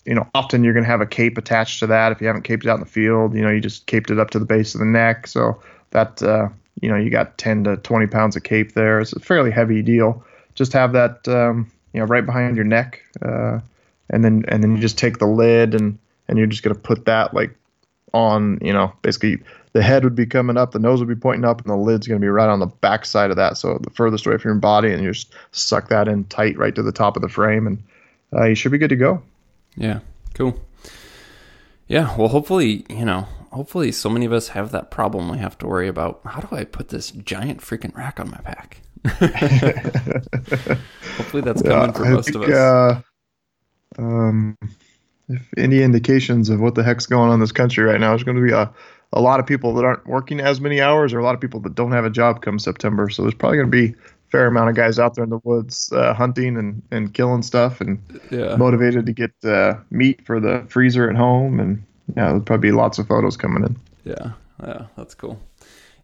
you 0.05 0.14
know, 0.14 0.29
often 0.33 0.62
you're 0.62 0.75
going 0.75 0.85
to 0.85 0.90
have 0.90 1.01
a 1.01 1.07
cape 1.07 1.37
attached 1.37 1.81
to 1.81 1.88
that. 1.88 2.12
If 2.12 2.21
you 2.21 2.29
haven't 2.29 2.42
caped 2.42 2.64
it 2.64 2.71
out 2.71 2.77
in 2.77 2.85
the 2.85 2.87
field, 2.87 3.35
you 3.35 3.42
know, 3.42 3.51
you 3.51 3.61
just 3.61 3.87
caped 3.87 4.11
it 4.12 4.21
up 4.21 4.31
to 4.31 4.38
the 4.38 4.45
base 4.45 4.77
of 4.77 4.79
the 4.79 4.87
neck. 4.87 5.27
So 5.27 5.61
that, 5.90 6.23
uh, 6.23 6.49
you 6.81 6.88
know, 6.88 6.97
you 6.97 7.11
got 7.11 7.37
10 7.37 7.64
to 7.64 7.77
20 7.79 8.07
pounds 8.07 8.37
of 8.37 8.45
cape 8.45 8.75
there. 8.75 9.01
It's 9.01 9.12
a 9.12 9.19
fairly 9.19 9.51
heavy 9.51 9.83
deal. 9.83 10.25
Just 10.55 10.73
have 10.73 10.92
that, 10.92 11.27
um, 11.27 11.69
you 11.92 11.99
know, 11.99 12.07
right 12.07 12.25
behind 12.25 12.55
your 12.55 12.64
neck. 12.64 13.03
Uh, 13.21 13.59
and 14.11 14.25
then, 14.25 14.45
and 14.49 14.62
then 14.62 14.77
you 14.77 14.83
just 14.83 14.99
take 14.99 15.19
the 15.19 15.27
lid 15.27 15.75
and, 15.75 15.99
and 16.29 16.38
you're 16.38 16.47
just 16.47 16.62
going 16.62 16.75
to 16.75 16.81
put 16.81 17.05
that 17.07 17.35
like 17.35 17.55
on, 18.12 18.59
you 18.62 18.73
know, 18.73 18.92
basically 19.03 19.38
the 19.77 19.83
head 19.83 20.05
would 20.05 20.14
be 20.14 20.25
coming 20.25 20.57
up, 20.57 20.73
the 20.73 20.79
nose 20.79 21.01
would 21.01 21.09
be 21.09 21.14
pointing 21.14 21.45
up, 21.45 21.61
and 21.61 21.71
the 21.71 21.77
lid's 21.77 22.09
going 22.09 22.19
to 22.19 22.25
be 22.25 22.29
right 22.29 22.49
on 22.49 22.61
the 22.61 22.66
back 22.66 23.05
side 23.05 23.31
of 23.31 23.37
that. 23.37 23.59
So 23.59 23.79
the 23.83 23.90
furthest 23.90 24.27
away 24.27 24.38
from 24.38 24.49
your 24.53 24.59
body, 24.59 24.90
and 24.90 25.03
you 25.03 25.12
just 25.12 25.35
suck 25.53 25.90
that 25.90 26.09
in 26.09 26.25
tight 26.25 26.57
right 26.57 26.75
to 26.75 26.83
the 26.83 26.92
top 26.92 27.14
of 27.16 27.23
the 27.23 27.29
frame, 27.29 27.66
and 27.66 27.83
uh, 28.35 28.45
you 28.47 28.55
should 28.55 28.73
be 28.73 28.79
good 28.79 28.88
to 28.88 28.97
go. 28.97 29.23
Yeah, 29.77 30.01
cool. 30.33 30.59
Yeah, 31.88 32.16
well, 32.16 32.29
hopefully, 32.29 32.87
you 32.88 33.05
know, 33.05 33.29
hopefully 33.53 33.92
so 33.92 34.09
many 34.09 34.25
of 34.25 34.33
us 34.33 34.49
have 34.49 34.73
that 34.73 34.90
problem 34.90 35.29
we 35.31 35.38
have 35.38 35.59
to 35.59 35.66
worry 35.66 35.88
about 35.88 36.21
how 36.25 36.40
do 36.40 36.57
I 36.57 36.64
put 36.64 36.88
this 36.88 37.11
giant 37.11 37.61
freaking 37.61 37.95
rack 37.95 38.19
on 38.19 38.31
my 38.31 38.38
pack? 38.38 38.81
hopefully 41.16 41.42
that's 41.42 41.61
coming 41.61 41.92
for 41.92 42.07
most 42.07 42.33
think, 42.33 42.37
of 42.37 42.42
us. 42.45 42.57
Uh, 42.57 43.03
um, 43.99 44.57
if 45.29 45.43
any 45.57 45.83
indications 45.83 46.49
of 46.51 46.61
what 46.61 46.75
the 46.75 46.83
heck's 46.83 47.07
going 47.07 47.29
on 47.29 47.35
in 47.35 47.41
this 47.41 47.53
country 47.53 47.85
right 47.85 48.01
now, 48.01 48.11
there's 48.11 48.25
going 48.25 48.37
to 48.37 48.43
be 48.43 48.53
a, 48.53 48.71
a 49.13 49.21
lot 49.21 49.41
of 49.41 49.47
people 49.47 49.75
that 49.75 49.85
aren't 49.85 50.07
working 50.07 50.41
as 50.41 50.61
many 50.61 50.81
hours 50.81 51.13
or 51.13 51.19
a 51.19 51.25
lot 51.25 51.35
of 51.35 51.41
people 51.41 51.61
that 51.61 51.75
don't 51.75 51.93
have 51.93 52.05
a 52.05 52.11
job 52.11 52.43
come 52.43 52.59
September. 52.59 53.09
So 53.11 53.23
there's 53.23 53.35
probably 53.35 53.59
going 53.59 53.71
to 53.71 53.71
be 53.71 53.89
a 53.89 54.31
fair 54.31 54.47
amount 54.47 54.71
of 54.71 54.77
guys 54.77 54.99
out 54.99 55.15
there 55.15 55.25
in 55.25 55.31
the 55.31 55.41
woods 55.43 55.93
uh, 55.93 56.15
hunting 56.15 56.57
and, 56.57 56.83
and 56.91 57.13
killing 57.13 57.43
stuff 57.43 57.81
and 57.81 58.01
yeah. 58.31 58.57
motivated 58.57 59.07
to 59.07 59.13
get 59.13 59.33
uh, 59.45 59.75
meat 59.91 60.25
for 60.25 60.41
the 60.41 60.65
freezer 60.69 61.11
at 61.11 61.17
home. 61.17 61.61
And 61.61 61.85
yeah, 62.17 62.27
there'll 62.27 62.41
probably 62.41 62.69
be 62.69 62.73
lots 62.73 62.99
of 62.99 63.09
photos 63.09 63.37
coming 63.37 63.65
in. 63.65 63.77
Yeah, 64.05 64.33
yeah, 64.63 64.87
that's 64.97 65.15
cool. 65.15 65.41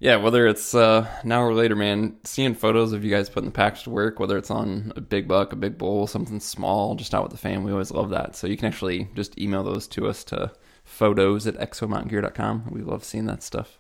Yeah, 0.03 0.17
whether 0.17 0.49
it's 0.49 0.75
uh, 0.75 1.07
now 1.23 1.45
or 1.45 1.55
later, 1.55 1.77
man, 1.77 2.17
seeing 2.25 2.57
photos 2.57 2.93
of 2.93 3.05
you 3.05 3.11
guys 3.13 3.31
putting 3.31 3.51
the 3.51 3.55
packs 3.55 3.85
to 3.85 3.91
work, 3.91 4.19
whether 4.19 4.37
it's 4.37 4.51
on 4.51 4.93
a 4.97 5.01
big 5.01 5.29
buck, 5.29 5.53
a 5.53 5.57
big 5.57 5.79
bull, 5.79 6.09
something 6.09 6.41
small, 6.41 6.97
just 6.97 7.15
out 7.15 7.23
with 7.23 7.31
the 7.31 7.39
fam, 7.39 7.63
we 7.63 7.71
always 7.71 7.93
love 7.93 8.11
that. 8.11 8.35
So 8.35 8.49
you 8.49 8.57
can 8.57 8.67
actually 8.67 9.09
just 9.15 9.39
email 9.39 9.63
those 9.63 9.87
to 9.87 10.09
us 10.09 10.25
to 10.25 10.51
photos 10.83 11.47
at 11.47 11.55
exomountaingear.com. 11.55 12.71
We 12.73 12.81
love 12.83 13.05
seeing 13.05 13.27
that 13.27 13.45
stuff. 13.45 13.79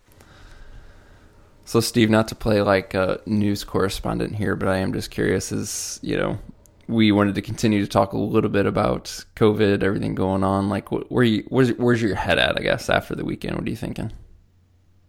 So, 1.64 1.80
Steve, 1.80 2.08
not 2.08 2.28
to 2.28 2.36
play 2.36 2.62
like 2.62 2.94
a 2.94 3.20
news 3.26 3.64
correspondent 3.64 4.36
here, 4.36 4.54
but 4.54 4.68
I 4.68 4.76
am 4.76 4.92
just 4.92 5.10
curious 5.10 5.50
is, 5.50 5.98
you 6.04 6.16
know, 6.16 6.38
we 6.86 7.10
wanted 7.10 7.34
to 7.34 7.42
continue 7.42 7.80
to 7.80 7.88
talk 7.88 8.12
a 8.12 8.16
little 8.16 8.50
bit 8.50 8.66
about 8.66 9.24
COVID, 9.34 9.82
everything 9.82 10.14
going 10.14 10.44
on. 10.44 10.68
Like, 10.68 10.92
where 10.92 11.24
you, 11.24 11.44
where's, 11.48 11.70
where's 11.70 12.00
your 12.00 12.14
head 12.14 12.38
at, 12.38 12.56
I 12.56 12.62
guess, 12.62 12.88
after 12.88 13.16
the 13.16 13.24
weekend? 13.24 13.56
What 13.56 13.66
are 13.66 13.70
you 13.70 13.74
thinking? 13.74 14.12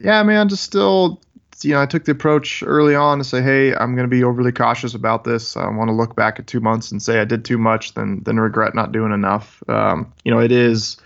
Yeah, 0.03 0.21
man, 0.23 0.49
just 0.49 0.63
still, 0.63 1.21
you 1.61 1.71
know, 1.71 1.81
I 1.81 1.85
took 1.85 2.03
the 2.05 2.11
approach 2.11 2.61
early 2.65 2.93
on 2.93 3.17
to 3.19 3.23
say, 3.23 3.41
hey, 3.41 3.73
I'm 3.73 3.95
going 3.95 4.07
to 4.07 4.13
be 4.13 4.23
overly 4.23 4.51
cautious 4.51 4.93
about 4.93 5.23
this. 5.23 5.55
I 5.55 5.67
want 5.69 5.87
to 5.87 5.93
look 5.93 6.15
back 6.15 6.39
at 6.39 6.45
two 6.45 6.59
months 6.59 6.91
and 6.91 7.01
say 7.01 7.19
I 7.19 7.25
did 7.25 7.45
too 7.45 7.57
much, 7.57 7.93
then, 7.93 8.21
then 8.25 8.37
regret 8.37 8.75
not 8.75 8.91
doing 8.91 9.13
enough. 9.13 9.63
Um, 9.69 10.13
you 10.25 10.31
know, 10.31 10.39
it 10.39 10.51
is, 10.51 10.97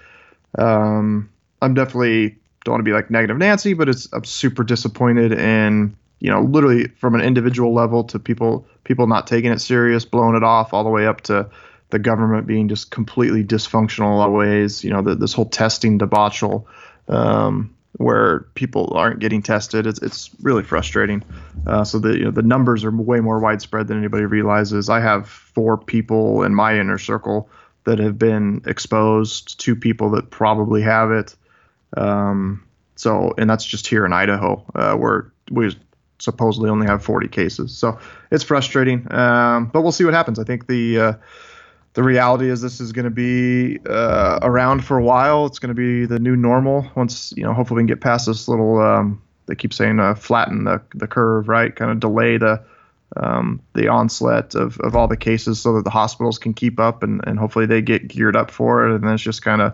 um, 0.58 1.30
I'm 1.62 1.76
definitely 1.76 2.38
don't 2.68 2.74
want 2.74 2.80
to 2.82 2.90
be 2.90 2.94
like 2.94 3.10
negative 3.10 3.38
Nancy, 3.38 3.74
but 3.74 3.88
it's 3.88 4.12
I'm 4.12 4.26
super 4.26 4.64
disappointed 4.64 5.32
in 5.32 5.96
you 6.20 6.30
know 6.30 6.42
literally 6.42 6.88
from 6.90 7.16
an 7.16 7.22
individual 7.22 7.74
level 7.74 8.04
to 8.06 8.20
people 8.20 8.68
people 8.84 9.08
not 9.08 9.26
taking 9.26 9.52
it 9.52 9.62
serious, 9.62 10.06
blowing 10.06 10.36
it 10.36 10.44
off, 10.44 10.74
all 10.74 10.84
the 10.84 10.90
way 10.90 11.08
up 11.08 11.22
to 11.22 11.50
the 11.90 12.00
government 12.00 12.46
being 12.46 12.68
just 12.68 12.92
completely 12.92 13.44
dysfunctional 13.44 14.08
in 14.08 14.12
a 14.12 14.18
lot 14.18 14.28
of 14.28 14.36
ways. 14.36 14.84
You 14.84 14.90
know, 14.90 15.02
the, 15.02 15.16
this 15.16 15.34
whole 15.34 15.46
testing 15.46 15.98
debacle. 15.98 16.68
Um, 17.08 17.77
where 17.98 18.42
people 18.54 18.94
aren't 18.96 19.20
getting 19.20 19.42
tested. 19.42 19.88
It's, 19.88 20.02
it's 20.02 20.30
really 20.42 20.64
frustrating. 20.64 21.24
Uh, 21.66 21.84
so 21.84 22.00
the 22.00 22.18
you 22.18 22.26
know, 22.26 22.32
the 22.32 22.44
numbers 22.44 22.84
are 22.84 22.92
way 22.92 23.20
more 23.20 23.40
widespread 23.40 23.88
than 23.88 23.98
anybody 23.98 24.26
realizes. 24.26 24.90
I 24.90 25.00
have 25.00 25.28
four 25.28 25.78
people 25.78 26.44
in 26.44 26.54
my 26.54 26.80
inner 26.80 26.98
circle 26.98 27.50
that 27.86 28.00
have 28.00 28.18
been 28.20 28.62
exposed, 28.66 29.60
two 29.60 29.76
people 29.76 30.12
that 30.12 30.30
probably 30.30 30.82
have 30.82 31.12
it. 31.12 31.36
Um, 31.96 32.64
so, 32.96 33.34
and 33.38 33.50
that's 33.50 33.66
just 33.66 33.88
here 33.88 34.06
in 34.06 34.14
Idaho, 34.14 34.64
uh, 34.76 34.96
where 34.96 35.32
we 35.52 35.76
supposedly 36.20 36.70
only 36.70 36.88
have 36.88 37.04
40 37.04 37.28
cases. 37.28 37.78
So 37.78 38.00
it's 38.32 38.44
frustrating, 38.44 39.12
um, 39.12 39.68
but 39.68 39.82
we'll 39.82 39.92
see 39.92 40.04
what 40.04 40.14
happens. 40.14 40.40
I 40.40 40.44
think 40.44 40.68
the 40.68 41.00
uh, 41.00 41.14
the 41.98 42.04
reality 42.04 42.48
is 42.48 42.62
this 42.62 42.80
is 42.80 42.92
going 42.92 43.06
to 43.06 43.10
be 43.10 43.80
uh, 43.90 44.38
around 44.44 44.86
for 44.86 45.00
a 45.00 45.04
while. 45.04 45.48
It's 45.48 45.58
going 45.58 45.70
to 45.70 45.74
be 45.74 46.06
the 46.06 46.20
new 46.20 46.36
normal 46.36 46.86
once 46.94 47.34
you 47.36 47.42
know. 47.42 47.54
Hopefully, 47.54 47.78
we 47.78 47.82
can 47.82 47.88
get 47.88 48.02
past 48.02 48.28
this 48.28 48.48
little. 48.48 48.80
Um, 48.80 49.20
they 49.48 49.56
keep 49.56 49.74
saying 49.74 50.00
uh, 50.00 50.14
flatten 50.14 50.66
the 50.66 50.80
the 50.94 51.08
curve, 51.08 51.48
right? 51.48 51.76
Kind 51.76 51.90
of 51.90 52.00
delay 52.00 52.38
the 52.38 52.64
um, 53.16 53.64
the 53.74 53.88
onslaught 53.88 54.54
of, 54.54 54.80
of 54.82 54.96
all 54.96 55.08
the 55.08 55.18
cases 55.18 55.60
so 55.60 55.74
that 55.74 55.86
the 55.86 55.90
hospitals 55.90 56.38
can 56.38 56.54
keep 56.54 56.80
up 56.80 57.02
and, 57.02 57.20
and 57.26 57.40
hopefully 57.40 57.66
they 57.66 57.82
get 57.82 58.08
geared 58.08 58.36
up 58.36 58.52
for 58.52 58.86
it. 58.86 58.94
And 58.94 59.04
then 59.04 59.16
it's 59.16 59.24
just 59.24 59.42
kind 59.42 59.64
of 59.64 59.74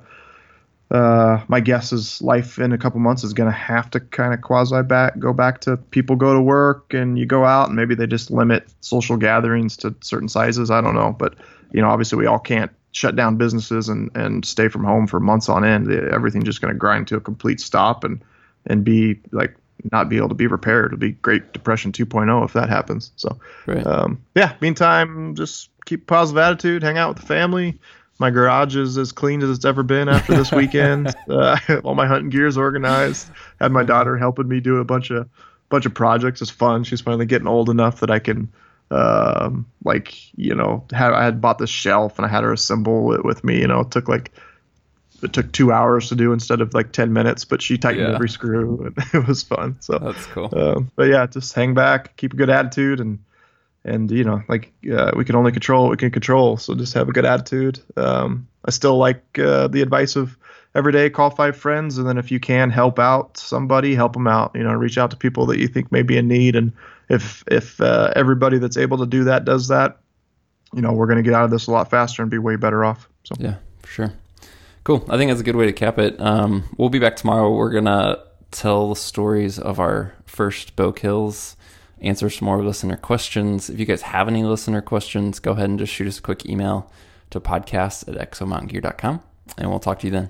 uh, 0.92 1.44
my 1.50 1.60
guess 1.60 1.92
is 1.92 2.22
life 2.22 2.58
in 2.58 2.72
a 2.72 2.78
couple 2.78 3.02
months 3.02 3.26
is 3.26 3.34
going 3.34 3.52
to 3.52 3.58
have 3.58 3.90
to 3.90 4.00
kind 4.00 4.34
of 4.34 4.40
quasi 4.40 4.82
back 4.84 5.20
go 5.20 5.34
back 5.34 5.60
to 5.62 5.76
people 5.76 6.16
go 6.16 6.34
to 6.34 6.42
work 6.42 6.94
and 6.94 7.20
you 7.20 7.26
go 7.26 7.44
out 7.44 7.68
and 7.68 7.76
maybe 7.76 7.96
they 7.96 8.08
just 8.08 8.32
limit 8.32 8.72
social 8.80 9.18
gatherings 9.18 9.76
to 9.76 9.94
certain 10.00 10.30
sizes. 10.30 10.72
I 10.72 10.80
don't 10.80 10.96
know, 10.96 11.14
but 11.20 11.36
you 11.74 11.82
know, 11.82 11.90
obviously 11.90 12.18
we 12.18 12.26
all 12.26 12.40
can't 12.40 12.72
shut 12.92 13.16
down 13.16 13.38
businesses 13.38 13.90
and, 13.90 14.10
and 14.16 14.46
stay 14.46 14.68
from 14.68 14.84
home 14.84 15.08
for 15.08 15.20
months 15.20 15.50
on 15.50 15.66
end. 15.66 15.92
Everything's 15.92 16.46
just 16.46 16.62
going 16.62 16.74
to 16.74 16.78
grind 16.78 17.08
to 17.08 17.18
a 17.18 17.22
complete 17.22 17.60
stop 17.60 18.04
and 18.04 18.24
and 18.66 18.86
be 18.86 19.20
like 19.32 19.56
not 19.92 20.08
be 20.08 20.16
able 20.16 20.30
to 20.30 20.36
be 20.36 20.48
repaired. 20.48 20.94
It'll 20.94 21.00
be 21.00 21.12
Great 21.12 21.52
Depression 21.52 21.92
2.0 21.92 22.46
if 22.46 22.54
that 22.54 22.70
happens. 22.70 23.12
So, 23.18 23.38
right. 23.66 23.86
um, 23.86 24.24
yeah. 24.36 24.56
Meantime, 24.62 25.36
just 25.36 25.70
keep 25.86 26.08
positive 26.08 26.42
attitude, 26.42 26.84
hang 26.84 26.98
out 26.98 27.10
with 27.10 27.18
the 27.18 27.28
family, 27.28 27.78
my 28.20 28.30
garage 28.30 28.76
is 28.76 28.98
as 28.98 29.12
clean 29.12 29.42
as 29.42 29.50
it's 29.50 29.66
ever 29.66 29.84
been 29.84 30.08
after 30.08 30.36
this 30.36 30.52
weekend. 30.54 31.14
uh, 31.30 31.58
all 31.84 31.96
my 31.96 32.08
hunting 32.08 32.30
gear 32.30 32.48
is 32.48 32.58
organized. 32.58 33.30
Had 33.60 33.72
my 33.72 33.84
daughter 33.84 34.18
helping 34.18 34.48
me 34.48 34.60
do 34.60 34.78
a 34.78 34.86
bunch 34.86 35.12
of 35.12 35.28
bunch 35.70 35.86
of 35.86 35.94
projects. 35.94 36.42
It's 36.42 36.52
fun. 36.52 36.84
She's 36.84 37.02
finally 37.02 37.26
getting 37.26 37.48
old 37.48 37.70
enough 37.70 38.00
that 38.02 38.12
I 38.12 38.20
can, 38.20 38.52
um, 38.94 39.66
like 39.84 40.16
you 40.38 40.54
know, 40.54 40.86
have, 40.92 41.14
I 41.14 41.24
had 41.24 41.42
bought 41.42 41.58
this 41.58 41.70
shelf 41.70 42.18
and 42.18 42.26
I 42.26 42.30
had 42.30 42.44
her 42.44 42.54
assemble 42.54 43.14
it 43.14 43.26
with 43.26 43.44
me. 43.44 43.60
You 43.60 43.68
know, 43.68 43.82
it 43.82 43.92
took 43.92 44.08
like 44.08 44.32
it 45.24 45.34
took 45.34 45.52
two 45.52 45.72
hours 45.72 46.10
to 46.10 46.16
do 46.16 46.34
instead 46.34 46.62
of 46.62 46.74
like 46.74 46.92
10 46.92 47.14
minutes 47.14 47.46
but 47.46 47.62
she 47.62 47.78
tightened 47.78 48.08
yeah. 48.10 48.16
every 48.16 48.30
screw 48.30 48.92
and 48.98 49.08
it 49.14 49.28
was 49.28 49.42
fun 49.42 49.78
so 49.80 49.98
that's 49.98 50.26
cool 50.28 50.50
um, 50.54 50.92
but 50.96 51.08
yeah 51.08 51.26
just 51.26 51.54
hang 51.54 51.74
back 51.74 52.16
keep 52.18 52.34
a 52.34 52.36
good 52.36 52.50
attitude 52.50 53.00
and 53.00 53.20
and 53.86 54.12
you 54.12 54.24
know 54.24 54.42
like 54.50 54.74
uh, 54.94 55.12
we 55.16 55.26
can 55.26 55.36
only 55.36 55.52
control 55.52 55.84
what 55.84 55.92
we 55.92 55.98
can 55.98 56.12
control 56.12 56.58
so 56.58 56.76
just 56.76 56.94
have 56.94 57.08
a 57.08 57.14
good 57.14 57.26
attitude 57.26 57.80
um, 57.96 58.48
i 58.66 58.72
still 58.72 58.98
like 58.98 59.24
uh, 59.40 59.68
the 59.68 59.82
advice 59.82 60.16
of 60.16 60.38
every 60.76 60.92
day 60.92 61.10
call 61.10 61.30
five 61.30 61.56
friends 61.56 61.98
and 61.98 62.08
then 62.08 62.18
if 62.18 62.32
you 62.32 62.40
can 62.40 62.70
help 62.70 63.00
out 63.00 63.38
somebody 63.38 63.96
help 63.96 64.14
them 64.14 64.28
out 64.28 64.52
you 64.56 64.64
know 64.64 64.74
reach 64.74 64.98
out 64.98 65.12
to 65.12 65.18
people 65.18 65.46
that 65.46 65.60
you 65.60 65.68
think 65.68 65.92
may 65.92 66.02
be 66.02 66.18
in 66.18 66.28
need 66.28 66.56
and 66.56 66.74
if 67.10 67.44
if 67.48 67.80
uh, 67.82 68.12
everybody 68.16 68.58
that's 68.58 68.78
able 68.78 68.98
to 68.98 69.06
do 69.06 69.24
that 69.26 69.46
does 69.46 69.68
that 69.68 70.00
you 70.74 70.82
know 70.82 70.94
we're 70.94 71.08
going 71.08 71.18
to 71.18 71.24
get 71.24 71.34
out 71.34 71.44
of 71.44 71.52
this 71.52 71.68
a 71.68 71.72
lot 71.72 71.90
faster 71.90 72.22
and 72.22 72.32
be 72.32 72.38
way 72.38 72.56
better 72.56 72.84
off 72.84 73.10
so. 73.24 73.36
Yeah 73.40 73.56
for 73.84 73.92
sure. 73.92 74.14
Cool. 74.84 75.06
I 75.08 75.18
think 75.18 75.30
that's 75.30 75.42
a 75.42 75.44
good 75.44 75.56
way 75.56 75.66
to 75.66 75.74
cap 75.74 76.00
it. 76.00 76.20
Um, 76.20 76.64
we'll 76.78 76.90
be 76.90 77.00
back 77.00 77.16
tomorrow. 77.16 77.54
We're 77.54 77.72
going 77.72 77.86
to 77.86 78.20
tell 78.52 78.90
the 78.90 78.96
stories 78.96 79.60
of 79.60 79.80
our 79.80 80.14
first 80.26 80.76
bow 80.76 80.92
kills 80.92 81.56
answer 82.02 82.30
some 82.30 82.48
more 82.48 82.62
listener 82.62 82.98
questions. 82.98 83.70
If 83.70 83.80
you 83.80 83.86
guys 83.86 84.02
have 84.02 84.28
any 84.28 84.44
listener 84.44 84.82
questions, 84.82 85.40
go 85.40 85.52
ahead 85.52 85.70
and 85.70 85.80
just 85.80 85.94
shoot 85.94 86.08
us 86.08 86.20
a 86.20 86.22
quick 86.22 86.46
email 86.46 86.92
to 87.30 87.40
podcast 87.40 88.10
at 88.10 88.32
exomountaingear.com 88.32 89.22
and 89.58 89.70
we'll 89.70 89.80
talk 89.80 90.00
to 90.00 90.08
you 90.08 90.12
then. 90.12 90.30